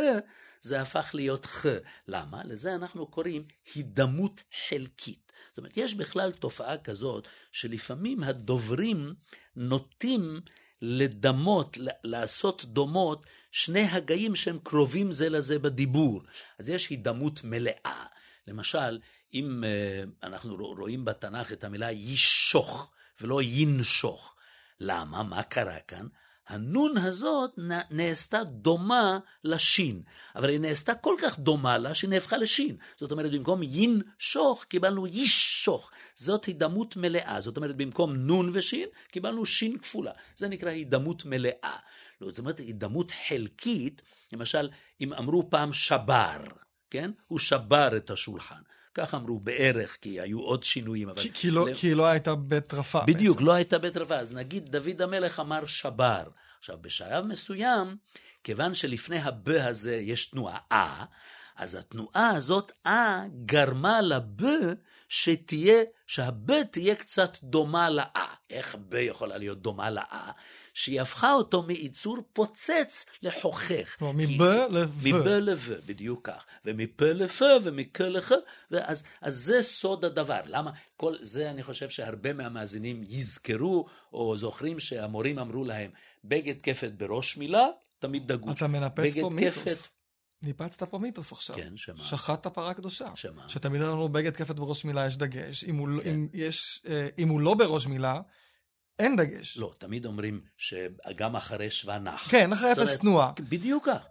[0.62, 1.66] זה הפך להיות כ'.
[2.08, 2.44] למה?
[2.44, 3.44] לזה אנחנו קוראים
[3.76, 5.32] הידמות חלקית.
[5.50, 9.14] זאת אומרת, יש בכלל תופעה כזאת, שלפעמים הדוברים
[9.56, 10.42] נוטים
[10.86, 16.22] לדמות, לעשות דומות, שני הגאים שהם קרובים זה לזה בדיבור.
[16.60, 18.06] אז יש הידמות מלאה.
[18.48, 19.00] למשל,
[19.34, 22.92] אם uh, אנחנו רואים בתנ"ך את המילה ישוך
[23.22, 24.36] ולא ינשוך,
[24.80, 25.24] למה?
[25.24, 26.08] מה קרה כאן?
[26.48, 27.52] הנון הזאת
[27.92, 30.02] נעשתה דומה לשין,
[30.36, 32.78] אבל היא נעשתה כל כך דומה לה שהיא נהפכה לשין.
[32.98, 35.92] זאת אומרת, במקום ינשוך קיבלנו ישוך.
[36.16, 37.42] זאת הידמות מלאה.
[37.42, 40.12] זאת אומרת, במקום נון ושין קיבלנו שין כפולה.
[40.36, 41.78] זה נקרא הידמות מלאה.
[42.22, 44.02] לא, זאת אומרת, הידמות חלקית,
[44.34, 44.70] למשל,
[45.02, 46.38] אם אמרו פעם שבר,
[46.90, 47.12] כן?
[47.28, 48.62] הוא שבר את השולחן.
[48.94, 51.10] כך אמרו בערך, כי היו עוד שינויים.
[51.10, 51.22] אבל...
[51.22, 53.00] כי, כי, לא, כי היא לא הייתה בית רפה.
[53.08, 53.48] בדיוק, בעצם.
[53.48, 54.16] לא הייתה בית רפה.
[54.16, 56.24] אז נגיד דוד המלך אמר שבר.
[56.60, 57.98] עכשיו, בשלב מסוים,
[58.44, 61.06] כיוון שלפני הב הזה יש תנועה אה,
[61.56, 64.42] אז התנועה הזאת אה גרמה לב
[65.10, 68.34] שתהיה, שהב תהיה קצת דומה לאה.
[68.50, 70.32] איך ב יכולה להיות דומה לאה?
[70.74, 73.96] שהיא הפכה אותו מיצור פוצץ לחוכך.
[74.00, 75.08] כלומר, מב לב.
[75.08, 76.46] מב לב, בדיוק כך.
[76.66, 78.34] ומפה לפה ומכה לך,
[78.72, 80.40] ואז אז זה סוד הדבר.
[80.46, 80.72] למה?
[80.98, 85.92] כל זה אני חושב שהרבה מהמאזינים יזכרו, או זוכרים שהמורים אמרו להם,
[86.24, 87.68] בגד כפת בראש מילה,
[88.00, 88.58] תמיד דגוש.
[88.58, 89.94] אתה מנפץ פה מיתוס.
[90.42, 91.56] ניפצת פה מיתוס עכשיו.
[91.56, 92.04] כן, שמה?
[92.04, 93.06] שחטת פרה קדושה.
[93.16, 93.50] שמה?
[93.50, 95.64] שתמיד לנו בגד כפת בראש מילה יש דגש.
[95.64, 96.10] אם הוא, כן.
[96.10, 98.22] אם יש, אה, אם הוא לא בראש מילה,
[99.00, 99.58] אין דגש.
[99.58, 102.32] לא, תמיד אומרים שגם אחרי שווה נח.
[102.32, 103.32] כן, אחרי אפס תנועה.
[103.40, 104.06] בדיוק כך.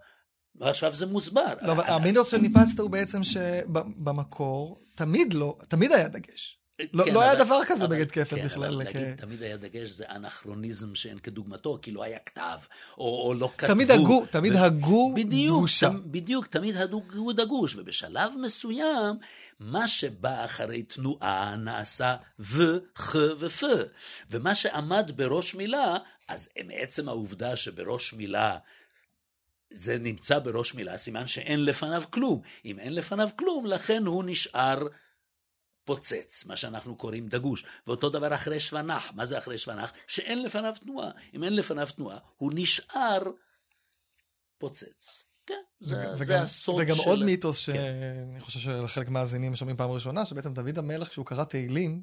[0.55, 1.53] ועכשיו זה מוסבר.
[1.61, 6.62] לא, אבל המיתוס שניפצת הוא בעצם שבמקור תמיד לא, תמיד היה דגש.
[6.93, 8.73] לא, כן, לא היה דבר כזה אבל, בגד כפת כן, בכלל.
[8.73, 8.95] אבל כ...
[8.95, 12.57] להגיד תמיד היה דגש זה אנכרוניזם שאין כדוגמתו, כי לא היה כתב,
[12.97, 13.73] או, או לא כתבו.
[13.73, 14.57] תמיד הגו, תמיד ו...
[14.57, 15.89] הגו בדיוק, דגושה.
[15.89, 19.15] ת, בדיוק, תמיד הגו דגוש, ובשלב מסוים,
[19.59, 22.63] מה שבא אחרי תנועה נעשה ו,
[22.95, 23.63] ח ופ.
[24.31, 28.57] ומה שעמד בראש מילה, אז מעצם העובדה שבראש מילה
[29.73, 32.41] זה נמצא בראש מילה, סימן שאין לפניו כלום.
[32.65, 34.87] אם אין לפניו כלום, לכן הוא נשאר
[35.85, 37.65] פוצץ, מה שאנחנו קוראים דגוש.
[37.87, 39.11] ואותו דבר אחרי שוונח.
[39.15, 39.91] מה זה אחרי שוונח?
[40.07, 41.11] שאין לפניו תנועה.
[41.33, 43.21] אם אין לפניו תנועה, הוא נשאר
[44.57, 45.23] פוצץ.
[45.45, 47.09] כן, זה, וגם, זה הסוד וגם של...
[47.09, 47.73] עוד מיתוס כן.
[47.73, 52.01] שאני חושב שלחלק מהמאזינים שומעים פעם ראשונה, שבעצם דוד המלך, כשהוא קרא תהילים,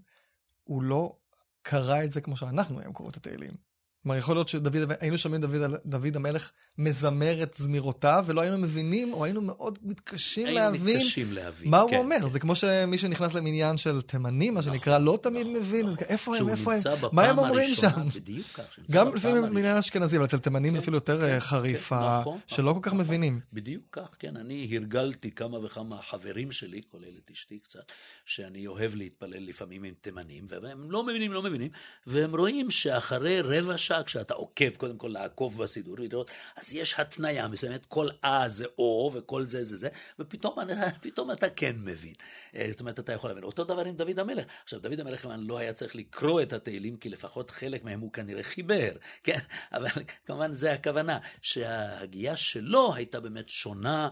[0.65, 1.17] הוא לא
[1.63, 3.70] קרא את זה כמו שאנחנו היום קוראים את התהילים.
[4.03, 9.25] כלומר, יכול להיות שהיינו שומעים דוד, דוד המלך מזמר את זמירותיו, ולא היינו מבינים, או
[9.25, 12.17] היינו מאוד מתקשים היינו להבין, מתקשים להבין מה כן, הוא אומר.
[12.21, 12.29] כן.
[12.29, 15.97] זה כמו שמי שנכנס למניין של תימנים, מה נכון, שנקרא, לא תמיד נכון, מבין, נכון.
[16.09, 16.81] איפה הם, איפה הם,
[17.13, 17.89] מה הם אומרים שם.
[18.15, 18.79] בדיוק כך.
[18.91, 19.55] גם לפעמים.
[19.55, 22.39] בעניין אשכנזי, אבל אצל תימנים זה כן, אפילו יותר כן, אה, חריף, כן, ה- נכון,
[22.47, 23.05] שלא נכון, כל כך נכון.
[23.07, 23.41] מבינים.
[23.53, 24.37] בדיוק כך, כן.
[24.37, 27.81] אני הרגלתי כמה וכמה חברים שלי, כולל את אשתי קצת,
[28.25, 31.69] שאני אוהב להתפלל לפעמים עם תימנים, והם לא מבינים, לא מבינים,
[32.07, 37.49] והם רואים שאחרי רבע שעה, כשאתה עוקב, קודם כל לעקוב בסידור, לראות, אז יש התניה
[37.49, 40.59] מסוימת, כל אה זה או, וכל זה זה זה, ופתאום
[41.03, 42.15] פתאום אתה כן מבין.
[42.57, 43.45] אה, זאת אומרת, אתה יכול להבין.
[43.45, 44.45] אותו דבר עם דוד המלך.
[44.63, 48.13] עכשיו, דוד המלך כמובן לא היה צריך לקרוא את התהילים, כי לפחות חלק מהם הוא
[48.13, 48.93] כנראה חיבר,
[49.25, 49.39] כן?
[49.73, 54.09] אבל כמובן זה הכוונה, שההגייה שלו הייתה באמת שונה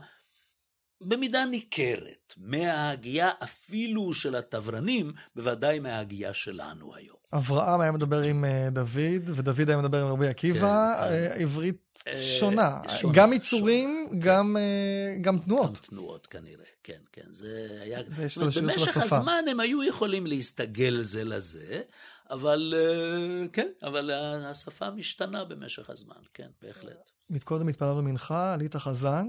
[1.01, 7.17] במידה ניכרת מההגייה אפילו של התברנים, בוודאי מההגייה שלנו היום.
[7.33, 12.03] אברהם היה מדבר עם אה, דוד, ודוד היה מדבר עם רבי עקיבא, כן, אה, עברית
[12.07, 12.81] אה, שונה.
[12.89, 15.79] שונה, גם יצורים, שונה, גם, אה, גם גם תנועות.
[15.79, 17.27] תנועות כנראה, כן, כן.
[17.31, 18.01] זה היה...
[18.09, 19.17] זה שילוב של במשך השפה.
[19.17, 21.81] הזמן הם היו יכולים להסתגל זה לזה,
[22.31, 24.11] אבל אה, כן, אבל
[24.45, 27.11] השפה משתנה במשך הזמן, כן, בהחלט.
[27.31, 29.27] מקודם התפללנו מנחה, עלית חזן,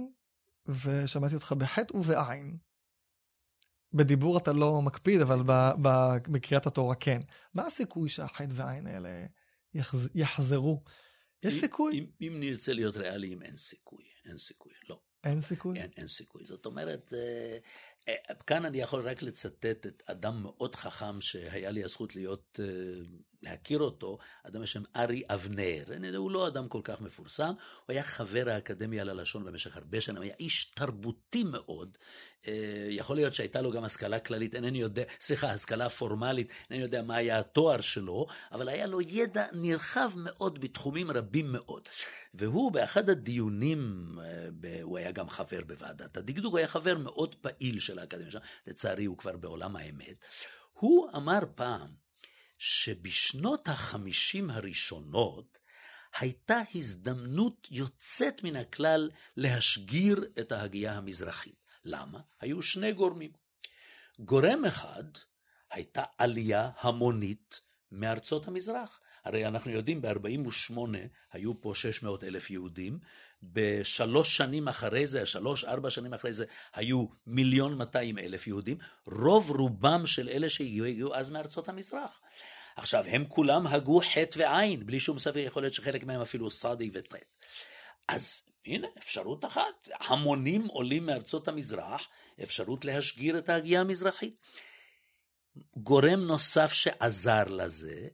[0.70, 2.58] ושמעתי אותך בחטא ובעין.
[3.94, 5.40] בדיבור אתה לא מקפיד, אבל
[6.32, 7.22] בקריאת התורה כן.
[7.54, 9.26] מה הסיכוי שהחטא והעין האלה
[9.74, 10.10] יחז...
[10.16, 10.84] יחזרו?
[11.44, 12.00] יש אם- סיכוי?
[12.00, 14.04] אם, אם נרצה להיות ריאליים, אין סיכוי.
[14.26, 15.02] אין סיכוי, לא.
[15.24, 15.80] אין סיכוי?
[15.80, 16.46] אין, אין סיכוי.
[16.46, 17.58] זאת אומרת, אה,
[18.48, 23.02] כאן אני יכול רק לצטט את אדם מאוד חכם שהיה לי הזכות להיות, אה,
[23.42, 25.84] להכיר אותו, אדם בשם ארי אבנר.
[26.16, 27.54] הוא לא אדם כל כך מפורסם,
[27.86, 31.98] הוא היה חבר האקדמיה ללשון במשך הרבה שנים, הוא היה איש תרבותי מאוד.
[32.48, 37.02] אה, יכול להיות שהייתה לו גם השכלה כללית, אינני יודע, סליחה, השכלה פורמלית, אינני יודע
[37.02, 41.88] מה היה התואר שלו, אבל היה לו ידע נרחב מאוד בתחומים רבים מאוד.
[42.34, 44.12] והוא באחד הדיונים,
[44.82, 49.06] הוא היה גם חבר בוועדת הדקדוק, הוא היה חבר מאוד פעיל של האקדמיה שלנו, לצערי
[49.06, 50.26] הוא כבר בעולם האמת.
[50.74, 51.96] הוא אמר פעם
[52.58, 55.58] שבשנות החמישים הראשונות
[56.20, 61.56] הייתה הזדמנות יוצאת מן הכלל להשגיר את ההגייה המזרחית.
[61.86, 62.20] למה?
[62.40, 63.32] היו שני גורמים.
[64.20, 65.04] גורם אחד
[65.72, 69.00] הייתה עלייה המונית מארצות המזרח.
[69.24, 70.78] הרי אנחנו יודעים, ב-48'
[71.32, 73.00] היו פה 600 אלף יהודים,
[73.44, 78.78] בשלוש שנים אחרי זה, שלוש, ארבע שנים אחרי זה, היו מיליון 200 אלף יהודים.
[79.06, 82.22] רוב רובם של אלה שהגיעו, הגיעו אז מארצות המזרח.
[82.76, 86.90] עכשיו, הם כולם הגו חטא ועין, בלי שום ספק יכול להיות שחלק מהם אפילו סאדי
[86.94, 87.16] וטט.
[88.08, 92.08] אז הנה, אפשרות אחת, המונים עולים מארצות המזרח,
[92.44, 94.40] אפשרות להשגיר את ההגייה המזרחית.
[95.78, 98.08] גורם נוסף שעזר לזה,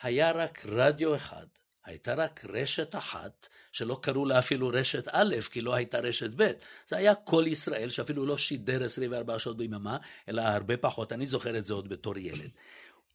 [0.00, 1.46] היה רק רדיו אחד,
[1.86, 6.50] הייתה רק רשת אחת, שלא קראו לה אפילו רשת א', כי לא הייתה רשת ב'.
[6.86, 9.96] זה היה כל ישראל, שאפילו לא שידר 24 שעות ביממה,
[10.28, 12.50] אלא הרבה פחות, אני זוכר את זה עוד בתור ילד.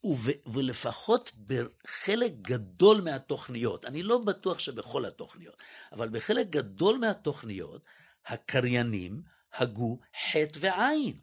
[0.06, 5.56] ו- ולפחות בחלק גדול מהתוכניות, אני לא בטוח שבכל התוכניות,
[5.92, 7.82] אבל בחלק גדול מהתוכניות,
[8.26, 9.22] הקריינים
[9.54, 10.00] הגו
[10.32, 11.14] חטא ועין.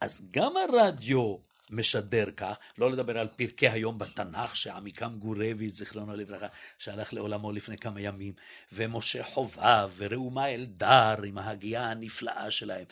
[0.00, 1.36] אז גם הרדיו
[1.70, 6.46] משדר כך, לא לדבר על פרקי היום בתנ"ך, שעמיקם גורביץ, זיכרונו לברכה,
[6.78, 8.34] שהלך לעולמו לפני כמה ימים,
[8.72, 12.84] ומשה חובב, וראומה אלדר, עם ההגייה הנפלאה שלהם.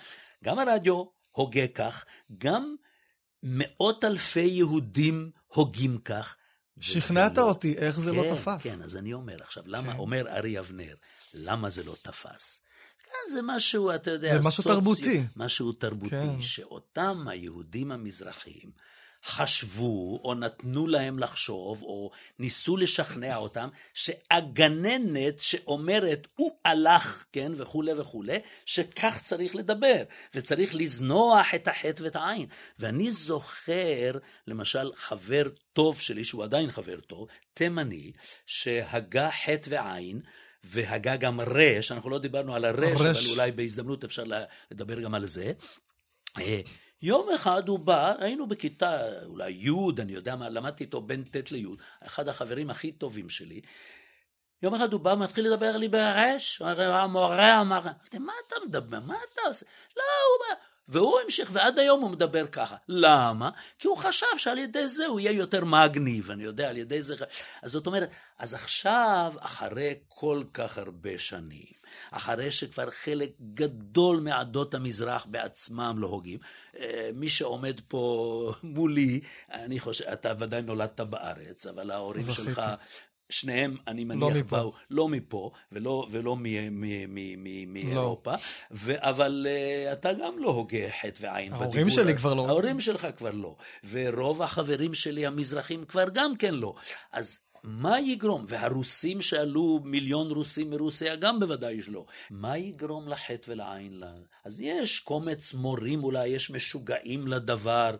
[0.44, 2.04] גם הרדיו הוגה כך,
[2.38, 2.76] גם
[3.42, 6.36] מאות אלפי יהודים הוגים כך.
[6.80, 7.42] שכנעת לא...
[7.42, 8.62] אותי, איך זה לא כן, לא תפס.
[8.62, 9.98] כן, אז אני אומר עכשיו, למה, כן.
[9.98, 10.94] אומר ארי אבנר,
[11.34, 12.60] למה זה לא תפס?
[13.32, 15.22] זה משהו, אתה יודע, זה משהו סוצי, תרבותי.
[15.36, 16.42] משהו תרבותי, כן.
[16.42, 18.70] שאותם היהודים המזרחיים
[19.26, 27.92] חשבו, או נתנו להם לחשוב, או ניסו לשכנע אותם, שהגננת שאומרת, הוא הלך, כן, וכולי
[27.92, 30.02] וכולי, שכך צריך לדבר,
[30.34, 32.46] וצריך לזנוח את החטא ואת העין.
[32.78, 34.12] ואני זוכר,
[34.46, 38.12] למשל, חבר טוב שלי, שהוא עדיין חבר טוב, תימני,
[38.46, 40.20] שהגה חטא ועין,
[40.66, 44.24] והגה גם רש, אנחנו לא דיברנו על הרש, הרש, אבל אולי בהזדמנות אפשר
[44.70, 45.52] לדבר גם על זה.
[46.38, 46.60] אה,
[47.02, 51.50] יום אחד הוא בא, היינו בכיתה, אולי י', אני יודע מה, למדתי איתו בין ט'
[51.50, 51.66] לי',
[52.00, 53.60] אחד החברים הכי טובים שלי.
[54.62, 57.80] יום אחד הוא בא, מתחיל לדבר לי ברש, המורה אמר,
[58.20, 59.66] מה אתה מדבר, מה אתה עושה?
[59.96, 60.62] לא, הוא בא...
[60.88, 62.76] והוא המשיך, ועד היום הוא מדבר ככה.
[62.88, 63.50] למה?
[63.78, 67.14] כי הוא חשב שעל ידי זה הוא יהיה יותר מגניב, אני יודע, על ידי זה...
[67.62, 71.76] אז זאת אומרת, אז עכשיו, אחרי כל כך הרבה שנים,
[72.10, 76.38] אחרי שכבר חלק גדול מעדות המזרח בעצמם לא הוגים,
[76.78, 79.20] אה, מי שעומד פה מולי,
[79.52, 82.62] אני חושב, אתה ודאי נולדת בארץ, אבל ההורים שלך
[83.30, 86.36] שניהם, אני לא מניח, לא באו לא מפה ולא, ולא
[87.66, 88.36] מאירופה, לא.
[88.98, 91.64] אבל uh, אתה גם לא הוגה חטא ועין בדיבור.
[91.64, 92.46] ההורים שלי כבר לא.
[92.46, 93.56] ההורים שלך כבר לא,
[93.90, 96.74] ורוב החברים שלי המזרחים כבר גם כן לא.
[97.12, 102.04] אז מה יגרום, והרוסים שעלו, מיליון רוסים מרוסיה, גם בוודאי שלא.
[102.30, 104.02] מה יגרום לחטא ולעין?
[104.44, 107.96] אז יש קומץ מורים אולי, יש משוגעים לדבר,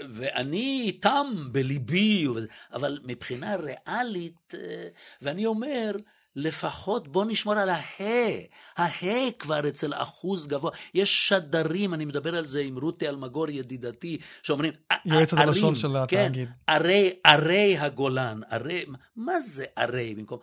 [0.00, 2.26] ואני איתם בליבי,
[2.72, 4.88] אבל מבחינה ריאלית, אה,
[5.22, 5.92] ואני אומר,
[6.36, 8.30] לפחות בוא נשמור על ההא.
[8.76, 10.70] ההא כבר אצל אחוז גבוה.
[10.94, 14.72] יש שדרים, אני מדבר על זה עם רותי אלמגור ידידתי, שאומרים,
[15.04, 16.48] יועצת הלשון של התאגיד.
[16.48, 18.84] כן, ערי, ערי הגולן, ערי,
[19.16, 20.38] מה זה ערי במקום?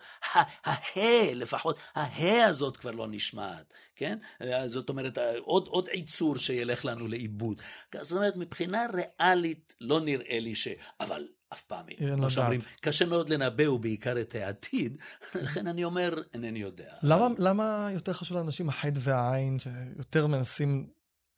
[0.64, 4.18] ההא לפחות, ההא הזאת כבר לא נשמעת, כן?
[4.66, 7.62] זאת אומרת, עוד, עוד עיצור שילך לנו לאיבוד.
[8.00, 10.68] זאת אומרת, מבחינה ריאלית לא נראה לי ש...
[11.00, 11.86] אבל אף פעם,
[12.16, 14.98] כמו שאומרים, קשה מאוד לנבא ובעיקר את העתיד,
[15.42, 16.92] לכן אני אומר, אינני יודע.
[17.02, 17.34] למה, אבל...
[17.38, 20.86] למה יותר חשוב לאנשים החד והעין, שיותר מנסים,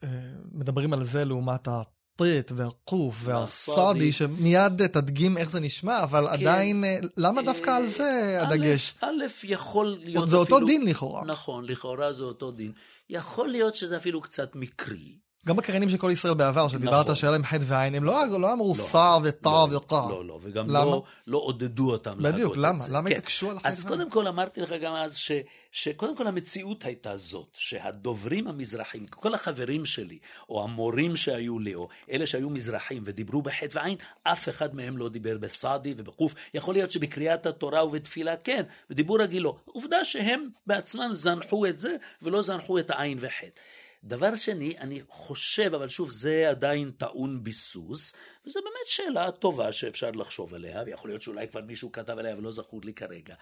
[0.04, 0.08] אה,
[0.52, 6.32] מדברים על זה לעומת הטריט והקוף והסאדי, שמיד תדגים איך זה נשמע, אבל כן.
[6.32, 8.94] עדיין, אה, למה דווקא על זה הדגש?
[9.00, 10.56] א', יכול להיות זה אפילו...
[10.56, 11.24] אותו דין לכאורה.
[11.24, 12.72] נכון, לכאורה זה אותו דין.
[13.10, 15.23] יכול להיות שזה אפילו קצת מקרי.
[15.48, 17.14] גם בקריינים של כל ישראל בעבר, שדיברת נכון.
[17.14, 20.06] שהיה להם חטא ועין, הם לא, לא אמרו לא, סע וטע לא, וקע.
[20.08, 20.84] לא, לא, וגם למה?
[20.84, 22.78] לא, לא עודדו אותם להגות בדיוק, למה?
[22.78, 22.92] זה.
[22.92, 23.16] למה כן.
[23.16, 23.96] התעקשו על החטא אז ועין?
[23.96, 25.32] קודם כל אמרתי לך גם אז, ש,
[25.72, 30.18] שקודם כל המציאות הייתה זאת, שהדוברים המזרחים, כל החברים שלי,
[30.48, 35.08] או המורים שהיו לי, או אלה שהיו מזרחים ודיברו בחטא ועין, אף אחד מהם לא
[35.08, 36.34] דיבר בסעדי ובקוף.
[36.54, 39.56] יכול להיות שבקריאת התורה ובתפילה כן, בדיבור רגיל לא.
[39.64, 43.60] עובדה שהם בעצמם זנחו את זה, ולא זנחו את העין וחטא.
[44.06, 48.14] דבר שני, אני חושב, אבל שוב, זה עדיין טעון ביסוס,
[48.46, 52.50] וזו באמת שאלה טובה שאפשר לחשוב עליה, ויכול להיות שאולי כבר מישהו כתב עליה ולא
[52.50, 53.34] זכור לי כרגע.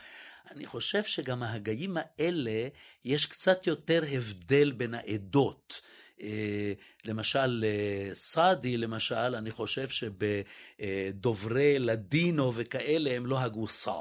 [0.50, 2.68] אני חושב שגם ההגאים האלה,
[3.04, 5.80] יש קצת יותר הבדל בין העדות.
[6.22, 6.72] אה,
[7.04, 9.88] למשל, אה, סעדי, למשל, אני חושב
[10.78, 14.00] שבדוברי לדינו וכאלה הם לא הגו סע.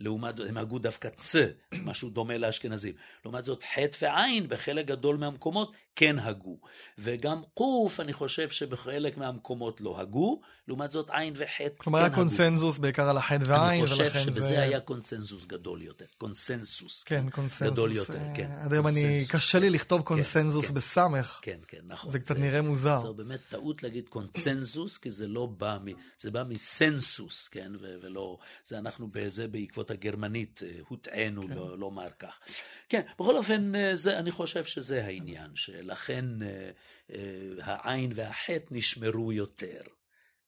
[0.00, 1.36] לעומת, הם הגו דווקא צ,
[1.84, 2.94] משהו דומה לאשכנזים.
[3.24, 6.58] לעומת זאת, חטא ועין בחלק גדול מהמקומות כן הגו.
[6.98, 12.12] וגם קוף, אני חושב שבחלק מהמקומות לא הגו, לעומת זאת עין וחטא כלומר, כן היה
[12.12, 12.22] הגו.
[12.22, 14.62] קונסנזוס בעיקר על החטא ועין, אני חושב ולכן שבזה זה...
[14.62, 16.04] היה קונסנזוס גדול יותר.
[16.18, 17.04] קונסנזוס.
[17.04, 17.72] כן, קונסנזוס.
[17.72, 18.50] גדול יותר, אה, כן.
[18.64, 19.30] עד היום אני, קונסנזוס.
[19.30, 20.74] קשה לי לכתוב קונסנזוס כן.
[20.74, 21.38] בסמך.
[21.42, 22.10] כן, כן, נכון.
[22.10, 22.98] זה קצת נראה מוזר.
[22.98, 25.88] זו באמת טעות להגיד קונצנזוס, כי זה לא בא, מ,
[26.18, 27.72] זה בא מסנסוס, כן,
[28.02, 31.48] ולא, זה אנחנו, זה בעקבות הגרמנית, אה, הוטענו כן.
[31.48, 32.40] לא, לומר כך.
[32.88, 36.70] כן, בכל אופן, אה, זה, אני חושב שזה העניין, שלכן אה,
[37.12, 37.18] אה,
[37.60, 39.80] העין והחטא נשמרו יותר,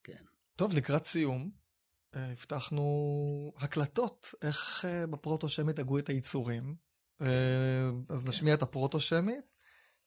[0.05, 0.24] כן.
[0.57, 1.51] טוב, לקראת סיום,
[2.12, 6.74] הבטחנו הקלטות, איך בפרוטו-שמית הגו את היצורים.
[8.09, 9.45] אז נשמיע את הפרוטו-שמית,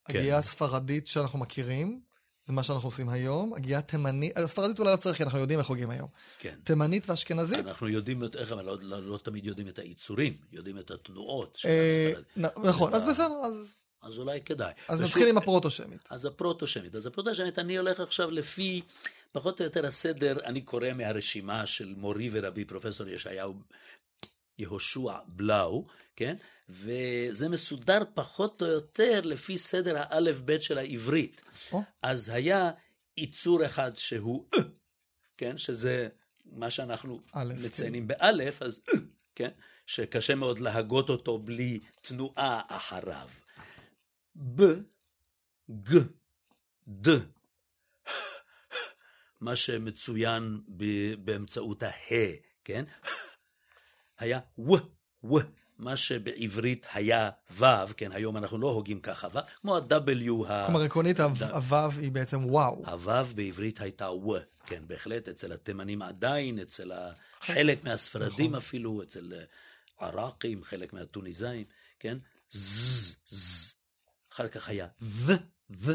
[0.05, 0.17] כן.
[0.17, 2.01] הגייה הספרדית שאנחנו מכירים,
[2.45, 5.67] זה מה שאנחנו עושים היום, הגייה תימנית, הספרדית אולי לא צריך, כי אנחנו יודעים איך
[5.67, 6.07] הוגים היום.
[6.39, 6.55] כן.
[6.63, 7.59] תימנית ואשכנזית.
[7.59, 11.67] אנחנו יודעים איך, אבל לא, לא, לא תמיד יודעים את היצורים, יודעים את התנועות של
[11.69, 12.23] אה, הספרד.
[12.45, 14.71] נ- נכון, אז בסדר, אז- אז אולי כדאי.
[14.87, 16.07] אז ושוב, נתחיל עם הפרוטו-שמית.
[16.09, 16.95] אז הפרוטו-שמית.
[16.95, 18.81] אז הפרוטו-שמית, אני הולך עכשיו לפי,
[19.31, 23.53] פחות או יותר הסדר, אני קורא מהרשימה של מורי ורבי פרופסור ישעיהו
[24.57, 25.85] יהושע בלאו,
[26.15, 26.35] כן?
[26.69, 31.41] וזה מסודר פחות או יותר לפי סדר האלף-בית של העברית.
[31.71, 31.81] או.
[32.01, 32.71] אז היה
[33.17, 34.49] יצור אחד שהוא,
[35.37, 35.57] כן?
[35.57, 36.07] שזה
[36.45, 38.81] מה שאנחנו א', מציינים באלף, אז
[39.35, 39.49] כן?
[39.85, 43.29] שקשה מאוד להגות אותו בלי תנועה אחריו.
[44.35, 44.63] ב,
[45.71, 45.97] ג,
[46.89, 47.07] ד.
[49.41, 50.61] מה שמצוין
[51.19, 52.31] באמצעות הה,
[52.63, 52.85] כן?
[54.19, 54.71] היה ו,
[55.23, 55.35] ו,
[55.77, 60.81] מה שבעברית היה וו, כן, היום אנחנו לא הוגים ככה וו, כמו ה-W, ה- כלומר,
[60.81, 61.29] עקרונית, הו-
[61.99, 62.83] היא בעצם וואו.
[62.85, 64.29] הוו בעברית הייתה ו,
[64.65, 67.11] כן, בהחלט, אצל התימנים עדיין, אצל ה-
[67.41, 68.55] חלק מהספרדים נכון.
[68.55, 69.33] אפילו, אצל
[69.99, 71.65] עראקים, חלק מהטוניסאים,
[71.99, 72.17] כן?
[72.49, 73.73] ז, ז.
[74.33, 75.31] אחר כך היה ו,
[75.69, 75.91] ו,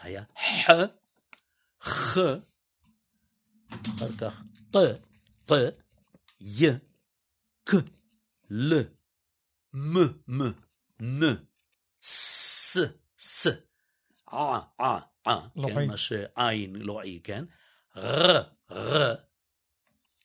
[0.00, 0.70] היה ח,
[1.82, 2.16] ח,
[3.70, 4.76] אחר כך ט,
[5.46, 5.52] ט,
[6.40, 6.66] י,
[7.72, 7.74] ק,
[8.50, 8.80] ל,
[9.74, 9.96] מ,
[10.28, 10.42] מ,
[11.00, 11.22] נ,
[12.02, 12.78] ס,
[13.18, 13.46] ס,
[14.32, 14.98] ע, ע,
[15.28, 15.34] ע,
[15.66, 15.88] כן.
[15.88, 17.44] מה שעין, לא עי, כן?
[17.96, 19.14] ר, ר,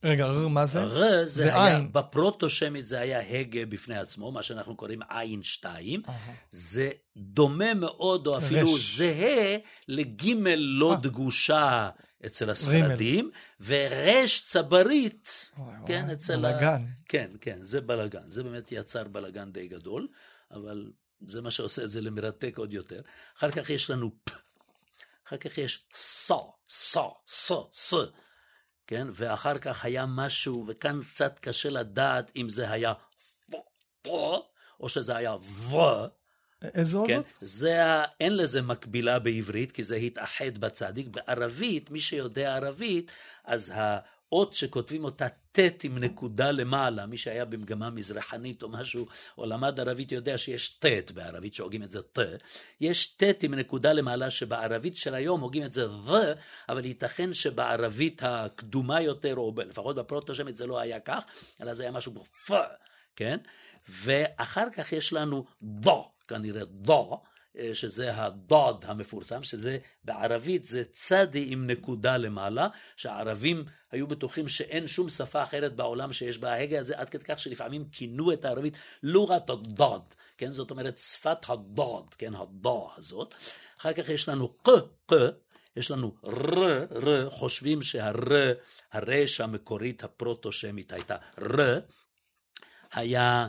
[0.03, 0.83] רגע, ר, מה זה?
[0.83, 1.93] ר זה זה היה, עין.
[1.93, 6.01] בפרוטו-שמית זה היה הגה בפני עצמו, מה שאנחנו קוראים עין שתיים.
[6.09, 6.33] אהה.
[6.51, 8.97] זה דומה מאוד, או אפילו רש.
[8.97, 10.99] זהה, לגימל לא אה.
[10.99, 11.89] דגושה
[12.26, 16.51] אצל הספרדים, ורש צברית, וואי, וואי, כן, אצל ה...
[16.51, 16.86] בלאגן.
[17.05, 18.30] כן, כן, זה בלאגן.
[18.30, 20.07] זה באמת יצר בלאגן די גדול,
[20.51, 20.91] אבל
[21.28, 23.01] זה מה שעושה את זה למרתק עוד יותר.
[23.38, 24.32] אחר כך יש לנו פ,
[25.28, 26.38] אחר כך יש סא,
[26.68, 28.05] סא, סא, סא,
[28.88, 29.07] כן?
[29.13, 32.93] ואחר כך היה משהו, וכאן קצת קשה לדעת אם זה היה
[33.51, 33.55] פ,
[34.01, 34.09] פ,
[34.80, 35.76] או שזה היה ו,
[36.63, 37.17] איזו כן?
[37.17, 37.25] זאת?
[37.41, 37.81] זה,
[38.19, 41.07] אין לזה מקבילה בעברית, כי זה התאחד בצדיק.
[41.07, 43.11] בערבית, מי שיודע ערבית,
[43.45, 49.45] אז האות שכותבים אותה ט' עם נקודה למעלה, מי שהיה במגמה מזרחנית או משהו, או
[49.45, 52.19] למד ערבית יודע שיש ט' בערבית, שהוגים את זה ט',
[52.81, 56.11] יש ט' עם נקודה למעלה, שבערבית של היום הוגים את זה ו,
[56.69, 61.23] אבל ייתכן שבערבית הקדומה יותר, או לפחות בפרוטו-שמית זה לא היה כך,
[61.61, 62.51] אלא זה היה משהו כמו פ,
[63.15, 63.37] כן?
[63.89, 67.21] ואחר כך יש לנו דו, כנראה דו,
[67.57, 74.88] אה, שזה הדוד המפורסם, שזה בערבית זה צדי עם נקודה למעלה, שהערבים היו בטוחים שאין
[74.88, 78.78] שום שפה אחרת בעולם שיש בה ההגה הזה, עד כדי כך שלפעמים כינו את הערבית
[79.03, 80.51] לורת הדוד, כן?
[80.51, 82.36] זאת אומרת שפת הדוד, כן?
[82.36, 83.36] הדו הזאת.
[83.80, 84.69] אחר כך יש לנו ק,
[85.05, 85.13] ק,
[85.75, 88.51] יש לנו ר, ר, חושבים שהר,
[88.91, 91.80] הרש המקורית הפרוטו-שמית הייתה ר,
[92.93, 93.47] היה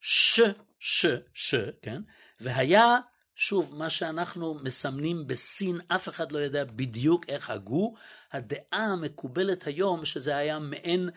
[0.00, 0.40] ש,
[0.80, 2.02] ש, ש, כן?
[2.40, 2.98] והיה
[3.34, 7.94] שוב, מה שאנחנו מסמנים בסין, אף אחד לא יודע בדיוק איך הגו.
[8.32, 11.10] הדעה המקובלת היום, שזה היה מעין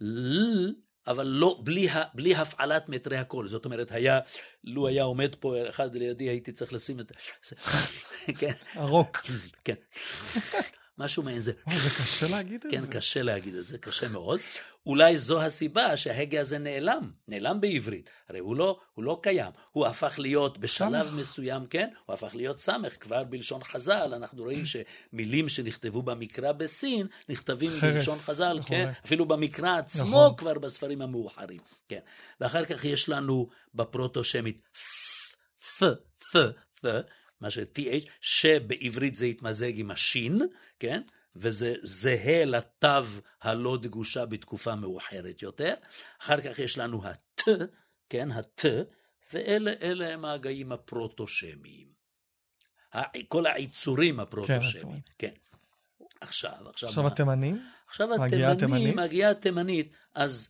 [0.00, 0.70] ל...
[1.06, 3.48] אבל לא, בלי, בלי הפעלת מטרי הקול.
[3.48, 4.20] זאת אומרת, היה,
[4.64, 7.12] לו היה עומד פה אחד לידי, הייתי צריך לשים את...
[8.38, 8.52] כן.
[8.74, 9.22] הרוק.
[9.64, 9.74] כן.
[10.98, 11.52] משהו מעין זה.
[11.66, 12.86] זה קשה להגיד את כן, זה.
[12.86, 14.40] כן, קשה להגיד את זה, קשה מאוד.
[14.86, 18.10] אולי זו הסיבה שההגה הזה נעלם, נעלם בעברית.
[18.28, 21.20] הרי הוא לא, הוא לא קיים, הוא הפך להיות בשלב סמך.
[21.20, 27.06] מסוים, כן, הוא הפך להיות סמך, כבר בלשון חז"ל, אנחנו רואים שמילים שנכתבו במקרא בסין,
[27.28, 28.76] נכתבים חרס, בלשון חז"ל, נכון.
[28.76, 30.36] כן, אפילו במקרא עצמו נכון.
[30.36, 32.00] כבר בספרים המאוחרים, כן.
[32.40, 34.62] ואחר כך יש לנו בפרוטו-שמית,
[35.78, 35.82] ף,
[36.32, 36.36] ף,
[36.80, 36.86] ף,
[37.42, 40.42] מה ש-TH, שבעברית זה התמזג עם השין,
[40.78, 41.02] כן?
[41.36, 42.88] וזה זהה לתו
[43.42, 45.74] הלא דגושה בתקופה מאוחרת יותר.
[46.22, 47.42] אחר כך יש לנו הת,
[48.08, 48.64] כן, הת,
[49.32, 51.92] ואלה הם ההגאים הפרוטושמיים.
[53.28, 55.28] כל העיצורים הפרוטושמיים, כן.
[55.28, 55.34] כן.
[56.20, 56.88] עכשיו, עכשיו...
[56.88, 57.66] עכשיו התימנים?
[57.88, 58.08] עכשיו
[58.50, 60.48] התימנים, מגיעה התימנית, אז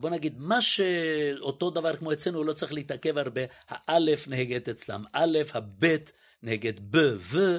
[0.00, 5.38] בוא נגיד, מה שאותו דבר כמו אצלנו, לא צריך להתעכב הרבה, האלף נהגת אצלם א',
[5.54, 7.58] הבית נהגת ב, ו.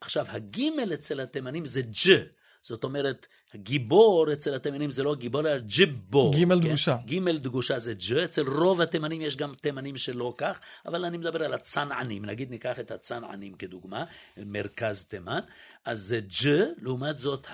[0.00, 2.16] עכשיו, הגימל אצל התימנים זה ג',
[2.62, 3.26] זאת אומרת,
[3.56, 6.30] גיבור אצל התימנים זה לא גיבור, אלא ג'יבו.
[6.30, 6.68] גימל כן?
[6.68, 6.96] דגושה.
[7.04, 11.44] גימל דגושה זה ג', אצל רוב התימנים יש גם תימנים שלא כך, אבל אני מדבר
[11.44, 14.04] על הצנענים, נגיד ניקח את הצנענים כדוגמה,
[14.36, 15.40] מרכז תימן,
[15.84, 17.46] אז זה ג', לעומת זאת,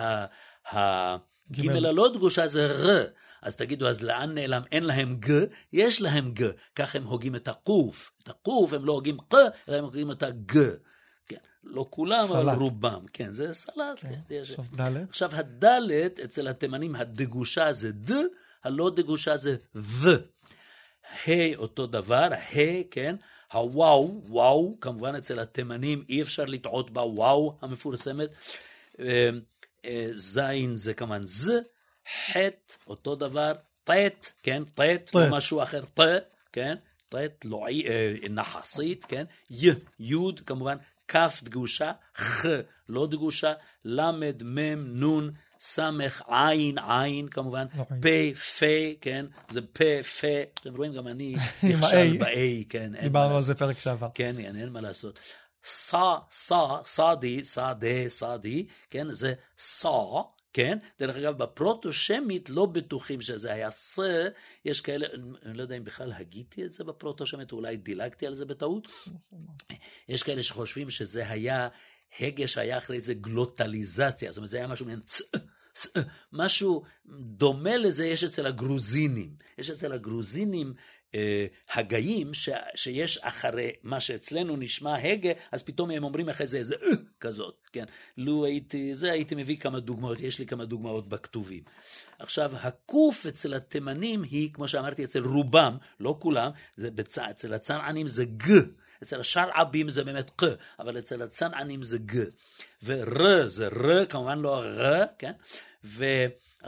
[0.66, 3.05] הגימל הלא דגושה זה ר.
[3.43, 4.62] אז תגידו, אז לאן נעלם?
[4.72, 5.45] אין להם ג?
[5.72, 6.51] יש להם ג.
[6.76, 8.11] כך הם הוגים את הקוף.
[8.22, 9.34] את הקוף הם לא הוגים ק,
[9.68, 10.59] אלא הם הוגים את הג.
[11.26, 12.36] כן, לא כולם, סלט.
[12.36, 13.05] אבל רובם.
[13.12, 13.99] כן, זה סלט.
[14.01, 14.14] כן.
[14.28, 14.34] כן.
[14.41, 14.97] עכשיו ד'.
[15.09, 18.11] עכשיו הדלת, אצל התימנים הדגושה זה ד,
[18.64, 20.11] הלא דגושה זה ו.
[21.26, 23.16] ה' אותו דבר, ה', כן,
[23.53, 28.30] הוואו, וואו, כמובן אצל התימנים אי אפשר לטעות בוואו המפורסמת.
[29.01, 29.30] אה,
[29.84, 31.53] אה, זין זה כמובן ז,
[32.26, 33.52] חטא, אותו דבר,
[33.84, 36.00] טט, כן, טט, לא משהו אחר, ט,
[36.52, 36.74] כן,
[37.09, 39.68] טט, לועי, אה, נחסית, כן, י,
[40.00, 40.76] יוד, כמובן,
[41.09, 42.46] כף דגושה, ח,
[42.88, 43.52] לא דגושה,
[43.84, 45.30] למד, מם, נון,
[45.61, 47.66] סמך, עין, עין כמובן,
[48.02, 48.66] פה, פה,
[49.00, 50.26] כן, זה פה, פה,
[50.61, 52.92] אתם רואים, גם אני נכשל ב-A, כן.
[53.02, 54.09] דיברנו על זה פרק שעבר.
[54.14, 55.18] כן, אין מה לעשות.
[55.64, 59.88] סא, סא, סאדי, סאדי, סאדי, כן, זה סא,
[60.53, 60.78] כן?
[60.99, 63.99] דרך אגב, בפרוטו-שמית לא בטוחים שזה היה ס,
[64.64, 65.07] יש כאלה,
[65.42, 68.88] אני לא יודע אם בכלל הגיתי את זה בפרוטו-שמית, אולי דילגתי על זה בטעות.
[70.09, 71.68] יש כאלה שחושבים שזה היה
[72.20, 75.01] הגה שהיה אחרי זה גלוטליזציה, זאת אומרת, זה היה משהו מעין.
[76.32, 76.82] משהו
[77.20, 79.36] דומה לזה יש אצל הגרוזינים.
[79.59, 80.74] יש אצל הגרוזינים
[81.74, 86.74] הגאים ש, שיש אחרי מה שאצלנו נשמע הגה, אז פתאום הם אומרים אחרי זה איזה
[86.82, 86.88] אה,
[87.20, 87.84] כזאת, כן?
[88.16, 91.62] לו הייתי, זה הייתי מביא כמה דוגמאות, יש לי כמה דוגמאות בכתובים.
[92.18, 97.18] עכשיו, הקוף אצל התימנים היא, כמו שאמרתי, אצל רובם, לא כולם, זה בצ...
[97.18, 98.52] אצל הצנענים זה ג.
[99.02, 100.42] אצל השרעבים זה באמת ק,
[100.78, 102.16] אבל אצל הצנענים זה ג.
[102.82, 105.32] ור זה ר, כמובן לא ר, כן?
[105.84, 106.04] ו...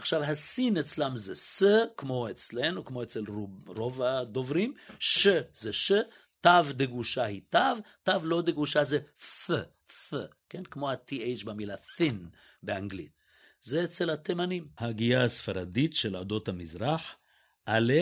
[0.00, 1.62] עכשיו, הסין אצלם זה ס,
[1.96, 5.92] כמו אצלנו, כמו אצל רוב, רוב הדוברים, ש זה ש,
[6.40, 7.58] תו דגושה היא תו,
[8.02, 9.50] תו לא דגושה זה ף,
[9.86, 10.14] ף,
[10.48, 10.64] כן?
[10.64, 12.14] כמו ה-th במילה thin
[12.62, 13.12] באנגלית.
[13.60, 14.68] זה אצל התימנים.
[14.78, 17.14] הגייה הספרדית של עדות המזרח,
[17.66, 17.92] א',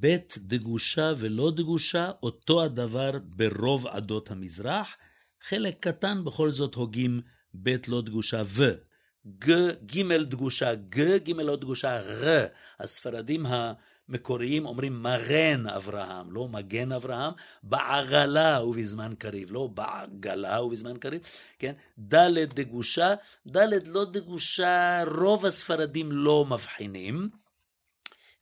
[0.00, 4.96] ב' דגושה ולא דגושה, אותו הדבר ברוב עדות המזרח,
[5.42, 7.20] חלק קטן בכל זאת הוגים
[7.54, 8.89] ב' לא דגושה ו.
[9.26, 9.52] ג,
[9.86, 12.46] ג' דגושה ג, ג' לא דגושה ר.
[12.80, 21.22] הספרדים המקוריים אומרים מרן אברהם, לא מגן אברהם, בעגלה ובזמן קריב, לא בעגלה ובזמן קריב,
[21.58, 21.72] כן?
[21.98, 23.14] ד' דגושה,
[23.46, 27.30] ד' לא דגושה, רוב הספרדים לא מבחינים.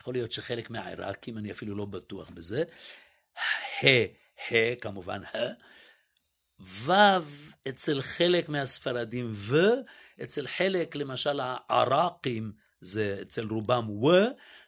[0.00, 2.62] יכול להיות שחלק מהעיראקים, אני אפילו לא בטוח בזה.
[3.36, 3.86] ה,
[4.50, 5.38] ה, כמובן ה.
[6.60, 6.92] ו'
[7.68, 9.60] אצל חלק מהספרדים ו,
[10.22, 14.06] אצל חלק, למשל העראקים, זה אצל רובם ו,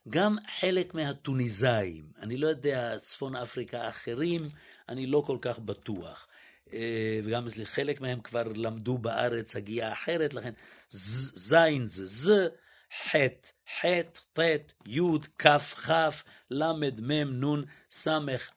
[0.09, 2.05] גם חלק מהטוניסאים.
[2.23, 4.41] אני לא יודע, צפון אפריקה אחרים,
[4.89, 6.27] אני לא כל כך בטוח.
[6.73, 10.53] אה, וגם חלק מהם כבר למדו בארץ הגיעה אחרת, לכן
[10.89, 12.31] זין זה ז,
[12.95, 13.17] ח',
[13.81, 13.85] ח',
[14.33, 14.41] ט',
[14.87, 15.01] י',
[15.39, 15.47] כ',
[15.87, 15.91] כ',
[16.51, 16.73] ל',
[17.03, 18.09] מ', נ', ס',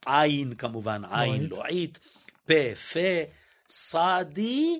[0.06, 2.00] עין כמובן, עין לועית,
[2.46, 3.34] פה, פה,
[3.70, 4.80] סעדי,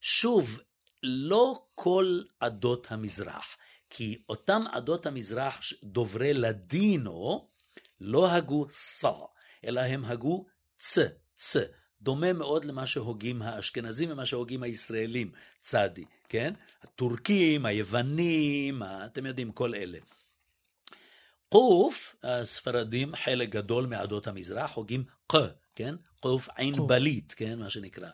[0.00, 0.60] שוב,
[1.02, 3.56] לא כל עדות המזרח,
[3.90, 7.48] כי אותם עדות המזרח דוברי לדינו
[8.00, 9.12] לא הגו סא,
[9.64, 10.46] אלא הם הגו
[10.78, 10.98] צ,
[11.34, 11.56] צ,
[12.02, 16.54] דומה מאוד למה שהוגים האשכנזים ומה שהוגים הישראלים, צדי, כן?
[16.82, 19.98] הטורקים, היוונים, אתם יודעים, כל אלה.
[21.48, 25.34] קוף, הספרדים, חלק גדול מעדות המזרח, הוגים ק,
[25.74, 25.94] כן?
[26.20, 27.58] קוף עין בלית, כן?
[27.58, 28.08] מה שנקרא.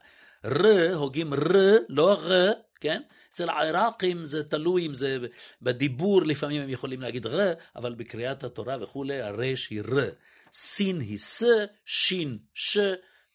[0.44, 3.02] ר, הוגים ר, לא ר, כן?
[3.34, 5.18] אצל העיראקים זה תלוי אם זה
[5.62, 10.10] בדיבור, לפעמים הם יכולים להגיד ר, אבל בקריאת התורה וכולי, הרש היא ר.
[10.52, 11.42] סין היא ס,
[11.84, 12.78] שין ש,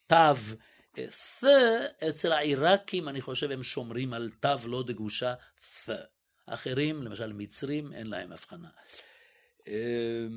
[0.06, 0.16] תו.
[0.94, 1.44] ת,
[2.08, 5.34] אצל העיראקים, אני חושב, הם שומרים על תו לא דגושה
[5.86, 5.90] ת.
[6.46, 8.68] אחרים, למשל מצרים, אין להם הבחנה.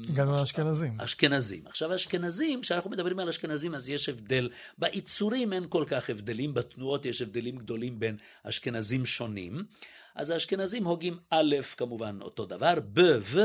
[0.10, 1.02] הגענו לאשכנזים.
[1.02, 1.64] אשכנזים.
[1.66, 4.50] עכשיו, אשכנזים, כשאנחנו מדברים על אשכנזים, אז יש הבדל.
[4.78, 9.64] בעיצורים אין כל כך הבדלים, בתנועות יש הבדלים גדולים בין אשכנזים שונים.
[10.16, 13.40] אז האשכנזים הוגים א', כמובן, אותו דבר, ב' ו...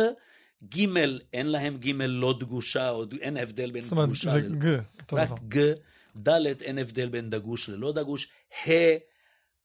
[0.64, 0.86] ג',
[1.32, 5.16] אין להם ג' לא דגושה, או אין הבדל בין דגושה זאת אומרת, זה ג', אותו
[5.16, 5.28] רק.
[5.48, 5.72] ג',
[6.16, 8.28] ד', אין הבדל בין דגוש ללא דגוש,
[8.66, 8.72] ה',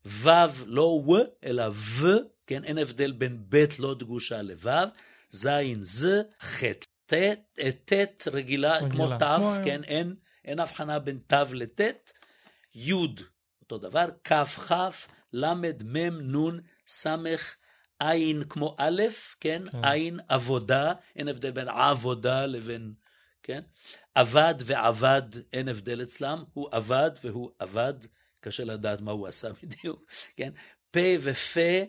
[0.05, 0.30] ו',
[0.65, 1.11] לא ו,
[1.43, 2.07] אלא ו,
[2.47, 4.70] כן, אין הבדל בין ב' לא דגושה לו',
[5.30, 5.48] ז',
[5.82, 6.08] ז',
[6.42, 6.64] ח',
[7.06, 7.14] ט',
[7.60, 9.24] אה, ט' רגילה, כמו ת',
[9.66, 10.16] כן, אין,
[10.46, 12.12] אין הבחנה בין ת' לט',
[12.76, 12.94] י',
[13.62, 15.54] אותו דבר, כ', כ', ל',
[15.84, 17.06] מ', נ', ס',
[18.00, 19.02] עין כמו א',
[19.40, 22.94] כן, עין, עבודה, אין הבדל בין עבודה לבין,
[23.44, 23.62] כן,
[24.16, 25.22] עבד ועבד,
[25.54, 27.94] אין הבדל אצלם, הוא עבד והוא עבד,
[28.40, 30.06] קשה לדעת מה הוא עשה בדיוק,
[30.36, 30.52] כן,
[30.92, 31.84] פה ופה,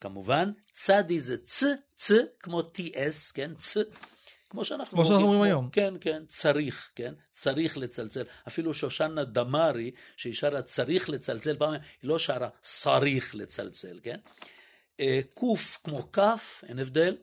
[0.00, 1.64] כמובן, צדי זה צ,
[1.96, 3.76] צ, כמו TS, כן, צ,
[4.50, 5.68] כמו שאנחנו כמו שאנחנו אומרים היום.
[5.72, 8.22] כן, כן, צריך, כן, צריך לצלצל.
[8.48, 14.16] אפילו שושנה דמארי, שהיא שרה צריך לצלצל, פעם היא לא שרה צריך לצלצל, כן?
[15.00, 17.16] אה, קוף כמו כף, אין הבדל.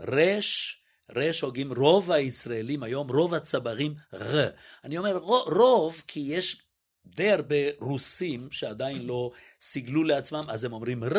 [0.00, 4.48] רש, רש הוגים רוב הישראלים היום, רוב הצברים ר.
[4.84, 6.62] אני אומר רו- רוב כי יש
[7.06, 11.18] די הרבה רוסים שעדיין לא סיגלו לעצמם, אז הם אומרים ר.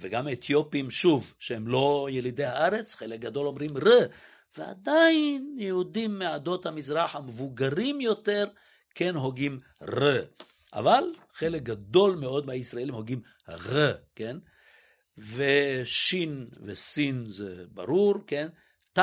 [0.00, 3.88] וגם אתיופים, שוב, שהם לא ילידי הארץ, חלק גדול אומרים ר.
[4.58, 8.44] ועדיין יהודים מעדות המזרח המבוגרים יותר
[8.94, 10.22] כן הוגים ר.
[10.72, 14.36] אבל חלק גדול מאוד מהישראלים הוגים ר, כן?
[15.18, 18.48] ושין וסין זה ברור, כן?
[18.92, 19.02] תו,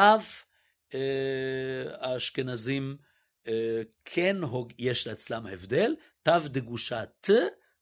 [0.93, 0.99] אה,
[1.99, 2.97] האשכנזים
[3.47, 7.29] אה, כן הוג, יש אצלם הבדל, תו דגושה ת,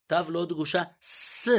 [0.07, 1.49] תו לא דגושה ס.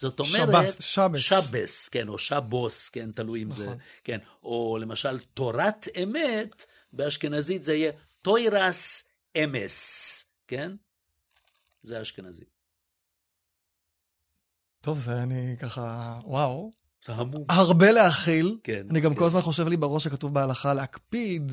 [0.00, 0.32] זאת אומרת...
[0.32, 1.20] שבס, שבס.
[1.20, 3.78] שבס, כן, או שבוס, כן, תלוי אם זה, נכון.
[4.04, 7.92] כן, או למשל תורת אמת, באשכנזית זה יהיה
[8.22, 9.04] טוירס
[9.36, 10.72] אמס, כן?
[11.82, 12.44] זה אשכנזי.
[14.80, 16.70] טוב, זה אני ככה, וואו.
[17.00, 17.44] תהמו.
[17.48, 18.58] הרבה להכיל.
[18.62, 19.18] כן, אני גם כן.
[19.18, 21.52] כל הזמן חושב לי בראש שכתוב בהלכה להקפיד,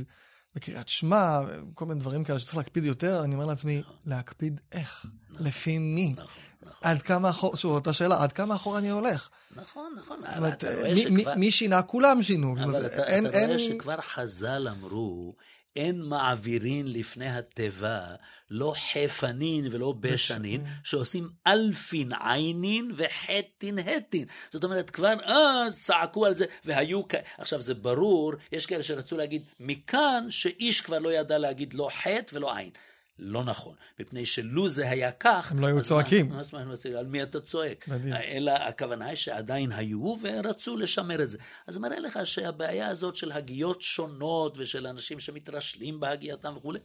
[0.56, 1.40] בקריאת שמע,
[1.74, 5.06] כל מיני דברים כאלה שצריך להקפיד יותר, אני אומר לעצמי, להקפיד איך?
[5.40, 6.14] לפי מי?
[6.18, 6.26] נכון,
[6.62, 9.30] נכון, עד כמה אחורה, שוב, אותה שאלה, עד כמה אחורה אני הולך?
[9.56, 10.20] נכון, נכון.
[10.30, 11.82] זאת אומרת, רואה מי- שינה?
[11.82, 12.56] כולם שינו.
[12.64, 13.04] אבל אתה,
[13.46, 15.36] רואה שכבר חז"ל אמרו,
[15.76, 18.02] אין מעבירין לפני התיבה,
[18.50, 24.26] לא חפנין ולא בשנין, שעושים אלפין עינין וחטין הטין.
[24.52, 27.16] זאת אומרת, כבר אז צעקו על זה, והיו כ...
[27.38, 32.36] עכשיו, זה ברור, יש כאלה שרצו להגיד, מכאן שאיש כבר לא ידע להגיד לא חטא
[32.36, 32.72] ולא עין.
[33.20, 35.52] לא נכון, מפני שלו זה היה כך...
[35.52, 36.30] הם לא היו צועקים.
[36.30, 36.64] מה- אז מה,
[37.00, 37.88] על מי אתה צועק?
[37.88, 38.16] בדיוק.
[38.18, 41.38] אלא הכוונה היא שעדיין היו ורצו לשמר את זה.
[41.68, 46.80] אז מראה לך שהבעיה הזאת של הגיות שונות ושל אנשים שמתרשלים בהגייתם וכולי,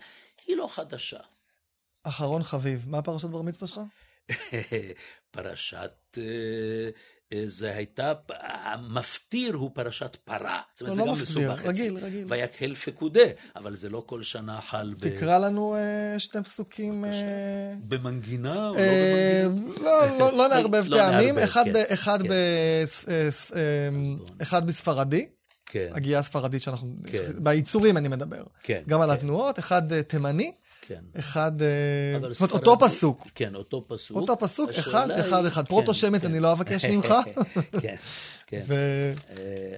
[0.47, 1.21] היא לא חדשה.
[2.03, 3.81] אחרון חביב, מה פרשת בר מצווה שלך?
[5.31, 6.91] פרשת, אה,
[7.47, 8.13] זה הייתה,
[8.73, 10.61] המפטיר הוא פרשת פרה.
[10.75, 12.07] זאת אומרת, לא, זה לא גם מסובך רגיל, אצלי.
[12.07, 12.25] רגיל.
[12.29, 13.21] ויקהל פקודה,
[13.57, 15.09] אבל זה לא כל שנה חל ב...
[15.17, 17.05] תקרא לנו אה, שני פסוקים.
[17.05, 17.11] אה,
[17.89, 19.85] במנגינה או לא אה, במנגינה?
[19.85, 22.29] לא, לא, לא נערבב לא טעמים, נערבב, אחד כן, אחד כן.
[22.29, 23.89] בס- אה, אה,
[24.43, 25.29] אחד בספרדי,
[25.67, 27.19] כן, הגייה הספרדית שאנחנו, כן.
[27.39, 28.83] בעיצורים אני מדבר, כן.
[28.89, 30.53] גם על כן, התנועות, אחד אה, תימני,
[30.83, 31.01] כן.
[31.19, 34.17] אחד, אה, זאת אומרת אותו פסוק, כן, אותו פסוק.
[34.17, 36.29] אותו פסוק, אחד, אחד, אחד, כן, פרוטו-שמית כן.
[36.29, 37.15] אני לא אבקש ממך,
[37.83, 37.97] כן,
[38.53, 38.63] כן.
[38.67, 39.37] ו- אה,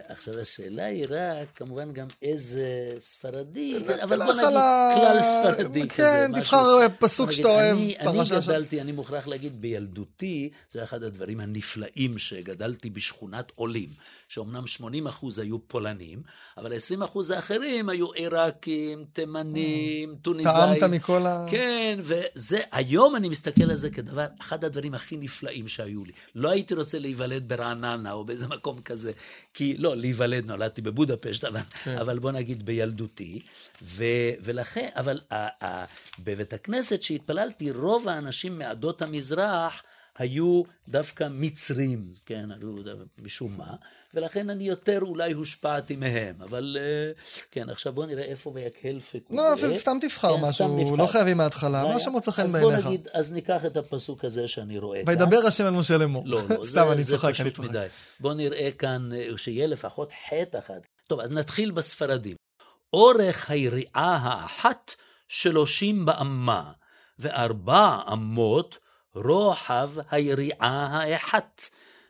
[0.08, 2.66] עכשיו השאלה היא רק, כמובן גם איזה
[2.98, 4.48] ספרדי, אבל בוא נגיד
[4.94, 5.96] כלל ספרדי כזה.
[5.96, 6.32] כן.
[6.34, 11.40] תבחר אה, פסוק שאתה אוהב, אני- אני גדלתי, אני מוכרח להגיד, בילדותי, זה אחד הדברים
[11.40, 13.88] הנפלאים שגדלתי בשכונת עולים,
[14.28, 16.22] שאומנם 80 אחוז היו פולנים,
[16.58, 20.54] אבל 20 אחוז האחרים היו עיראקים, תימנים, טוניסאים.
[20.80, 21.46] טעמת מכל ה...
[21.50, 26.12] כן, וזה, היום אני מסתכל על זה כדבר, אחד הדברים הכי נפלאים שהיו לי.
[26.34, 29.12] לא הייתי רוצה להיוולד ברעננה או באיזה מקום במקום כזה.
[29.54, 31.98] כי לא, להיוולד, נולדתי בבודפשט, אבל, כן.
[31.98, 33.40] אבל בוא נגיד בילדותי.
[33.82, 34.04] ו,
[34.40, 35.84] ולכן, אבל ה, ה,
[36.18, 39.82] בבית הכנסת שהתפללתי, רוב האנשים מעדות המזרח,
[40.18, 42.74] היו דווקא מצרים, כן, היו
[43.18, 43.74] משום מה,
[44.14, 47.12] ולכן אני יותר אולי הושפעתי מהם, אבל אה,
[47.50, 49.42] כן, עכשיו בוא נראה איפה ויקהל פקודה.
[49.42, 50.96] לא, אפילו סתם תבחר כן, משהו.
[50.96, 52.00] לא חייבים מההתחלה, מה?
[52.00, 52.74] שמוצא חן אז בעיניך.
[52.74, 55.08] בוא נגיד, אז ניקח את הפסוק הזה שאני רואה כאן.
[55.08, 56.22] וידבר השם אל משה לאמור.
[56.26, 57.70] לא, לא, סתם, אני צוחק, אני צוחק.
[58.20, 60.80] בוא נראה כאן אה, שיהיה לפחות חטא אחד.
[61.08, 62.36] טוב, אז נתחיל בספרדים.
[62.92, 64.94] אורך היריעה האחת
[65.28, 66.72] שלושים באמה,
[67.18, 68.78] וארבע אמות
[69.14, 71.62] רוחב היריעה האחת,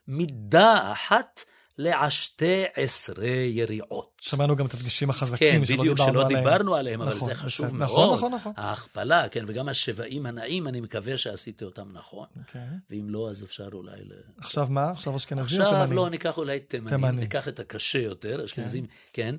[0.09, 1.45] מידה אחת
[1.79, 4.11] לעשתי עשרה יריעות.
[4.21, 6.45] שמענו גם את הדגשים החזקים כן, שלא בדיוק, דיברנו שלא עליהם.
[6.45, 7.79] דיברנו עליהם, אבל נכון, זה חשוב בסדר.
[7.79, 8.17] מאוד.
[8.17, 8.53] נכון, נכון, נכון.
[8.57, 12.27] ההכפלה, כן, וגם השבעים הנעים, אני מקווה שעשיתי אותם נכון.
[12.37, 12.61] אוקיי.
[12.91, 14.13] ואם לא, אז אפשר אולי ל...
[14.39, 14.91] עכשיו מה?
[14.91, 15.97] עכשיו אשכנזי או עכשיו תימני?
[15.97, 17.21] לא, ניקח אולי תימני, תימני.
[17.21, 19.37] ניקח את הקשה יותר, אשכנזים, כן.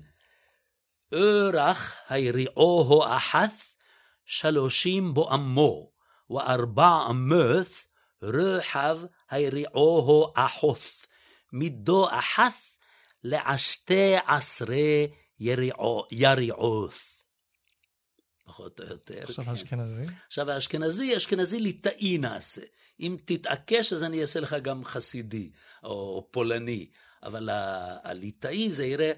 [1.14, 3.52] אורח היריעו האחת,
[4.26, 5.30] שלושים בו
[6.30, 7.68] וארבע אמות
[8.22, 9.00] רוחב
[9.30, 11.06] היריעו האחוth,
[11.54, 12.54] מידו אחת
[13.24, 15.06] לעשתי עשרה
[15.40, 16.94] יריעו- יריעות.
[18.46, 19.24] פחות או יותר.
[19.24, 19.52] עכשיו כן.
[19.52, 20.06] אשכנזי.
[20.28, 22.62] עכשיו האשכנזי, אשכנזי ליטאי נעשה.
[23.00, 25.52] אם תתעקש אז אני אעשה לך גם חסידי
[25.84, 26.90] או פולני,
[27.24, 27.50] אבל
[28.04, 29.12] הליטאי זה יראה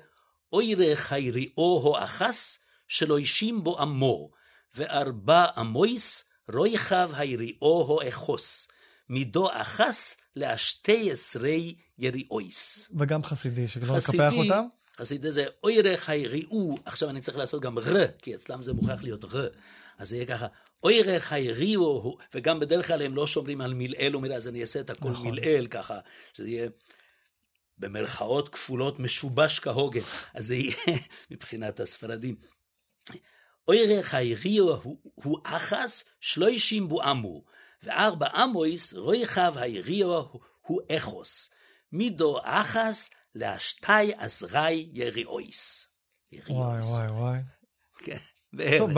[0.53, 4.31] אוירה חייריאו אחס שלא אישים בו עמו,
[4.75, 6.23] וארבע אמויס
[6.53, 8.67] רויחב היריאו אחוס,
[9.09, 12.89] מידו אחס לאשתי עשרי יריאויס.
[12.97, 14.65] וגם חסידי, שכבר חסידי, נקפח אותם.
[14.97, 19.25] חסידי זה אוירך היריעו, עכשיו אני צריך לעשות גם ר, כי אצלם זה מוכרח להיות
[19.25, 19.47] ר.
[19.97, 20.47] אז זה יהיה ככה,
[20.83, 24.89] אוירך היריעו, וגם בדרך כלל הם לא שומרים על מלעיל ומילה, אז אני אעשה את
[24.89, 25.27] הכל נכון.
[25.27, 25.99] מלעיל ככה,
[26.33, 26.69] שזה יהיה
[27.77, 30.01] במרכאות כפולות משובש כהוגן,
[30.33, 30.75] אז זה יהיה
[31.31, 32.35] מבחינת הספרדים.
[33.67, 37.43] אוירך היריעו הוא- הוא אחס שלושים בו עמו,
[37.83, 41.49] וארבע עמויס רויחב היריעו הוא- אחוס.
[41.91, 45.87] מידו אחס להשתי עזרי יריעויס.
[46.49, 47.39] וואי, וואי, וואי.
[47.97, 48.17] כן,
[48.77, 48.91] טוב,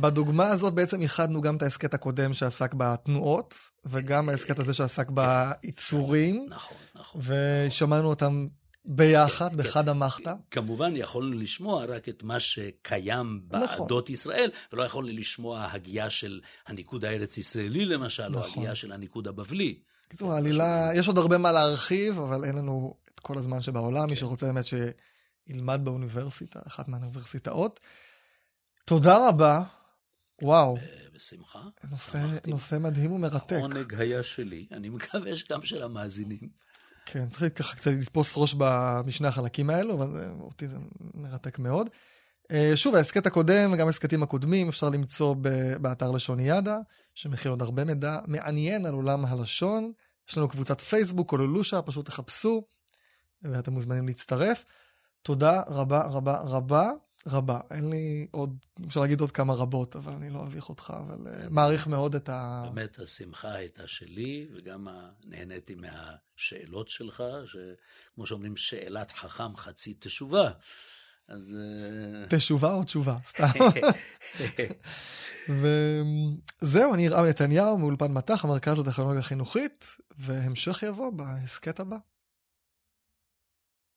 [0.00, 3.54] בדוגמה הזאת בעצם איחדנו גם את ההסכת הקודם שעסק בתנועות,
[3.84, 7.20] וגם ההסכת הזה שעסק בעיצורים, נכון, נכון.
[7.24, 8.46] ושמענו אותם
[8.84, 9.88] ביחד, כן, בחד כן.
[9.88, 10.34] המחתא.
[10.50, 13.78] כמובן יכולנו לשמוע רק את מה שקיים נכון.
[13.78, 18.50] בעדות ישראל, ולא יכולנו לשמוע הגייה של הניקוד הארץ-ישראלי למשל, או נכון.
[18.52, 19.78] הגייה של הניקוד הבבלי.
[20.06, 24.10] בקיצור, העלילה, יש עוד הרבה מה להרחיב, אבל אין לנו את כל הזמן שבעולם.
[24.10, 27.80] מי שרוצה באמת שילמד באוניברסיטה, אחת מהאוניברסיטאות.
[28.84, 29.62] תודה רבה.
[30.42, 30.82] וואו, אה,
[31.14, 31.62] בשמחה.
[31.90, 32.18] נושא.
[32.46, 33.52] נושא מדהים ומרתק.
[33.52, 36.48] העונג היה שלי, אני מקווה שגם של המאזינים.
[37.06, 38.54] כן, צריך ככה קצת לתפוס ראש
[39.06, 40.76] בשני החלקים האלו, אבל אותי זה
[41.14, 41.90] מרתק מאוד.
[42.50, 45.34] אה, שוב, ההסכת הקודם וגם ההסכתים הקודמים אפשר למצוא
[45.80, 46.78] באתר לשוניאדה,
[47.14, 49.92] שמכיל עוד הרבה מידע מעניין על עולם הלשון.
[50.28, 52.64] יש לנו קבוצת פייסבוק, קולולושה, פשוט תחפשו,
[53.42, 54.64] ואתם מוזמנים להצטרף.
[55.22, 56.90] תודה רבה רבה רבה
[57.26, 57.60] רבה.
[57.70, 58.56] אין לי עוד,
[58.86, 62.28] אפשר להגיד עוד כמה רבות, אבל אני לא אביך אותך, אבל אה, מעריך מאוד את
[62.28, 62.64] ה...
[62.74, 64.88] באמת השמחה הייתה שלי, וגם
[65.24, 70.50] נהניתי מהשאלות שלך, שכמו שאומרים, שאלת חכם חצי תשובה.
[71.28, 71.56] אז...
[71.60, 73.16] אה, תשובה או תשובה?
[73.30, 73.46] סתם.
[76.62, 79.86] וזהו, אני ירעם נתניהו מאולפן מטח, המרכז לטכנולוגיה חינוכית,
[80.18, 81.96] והמשך יבוא בהסכת הבא.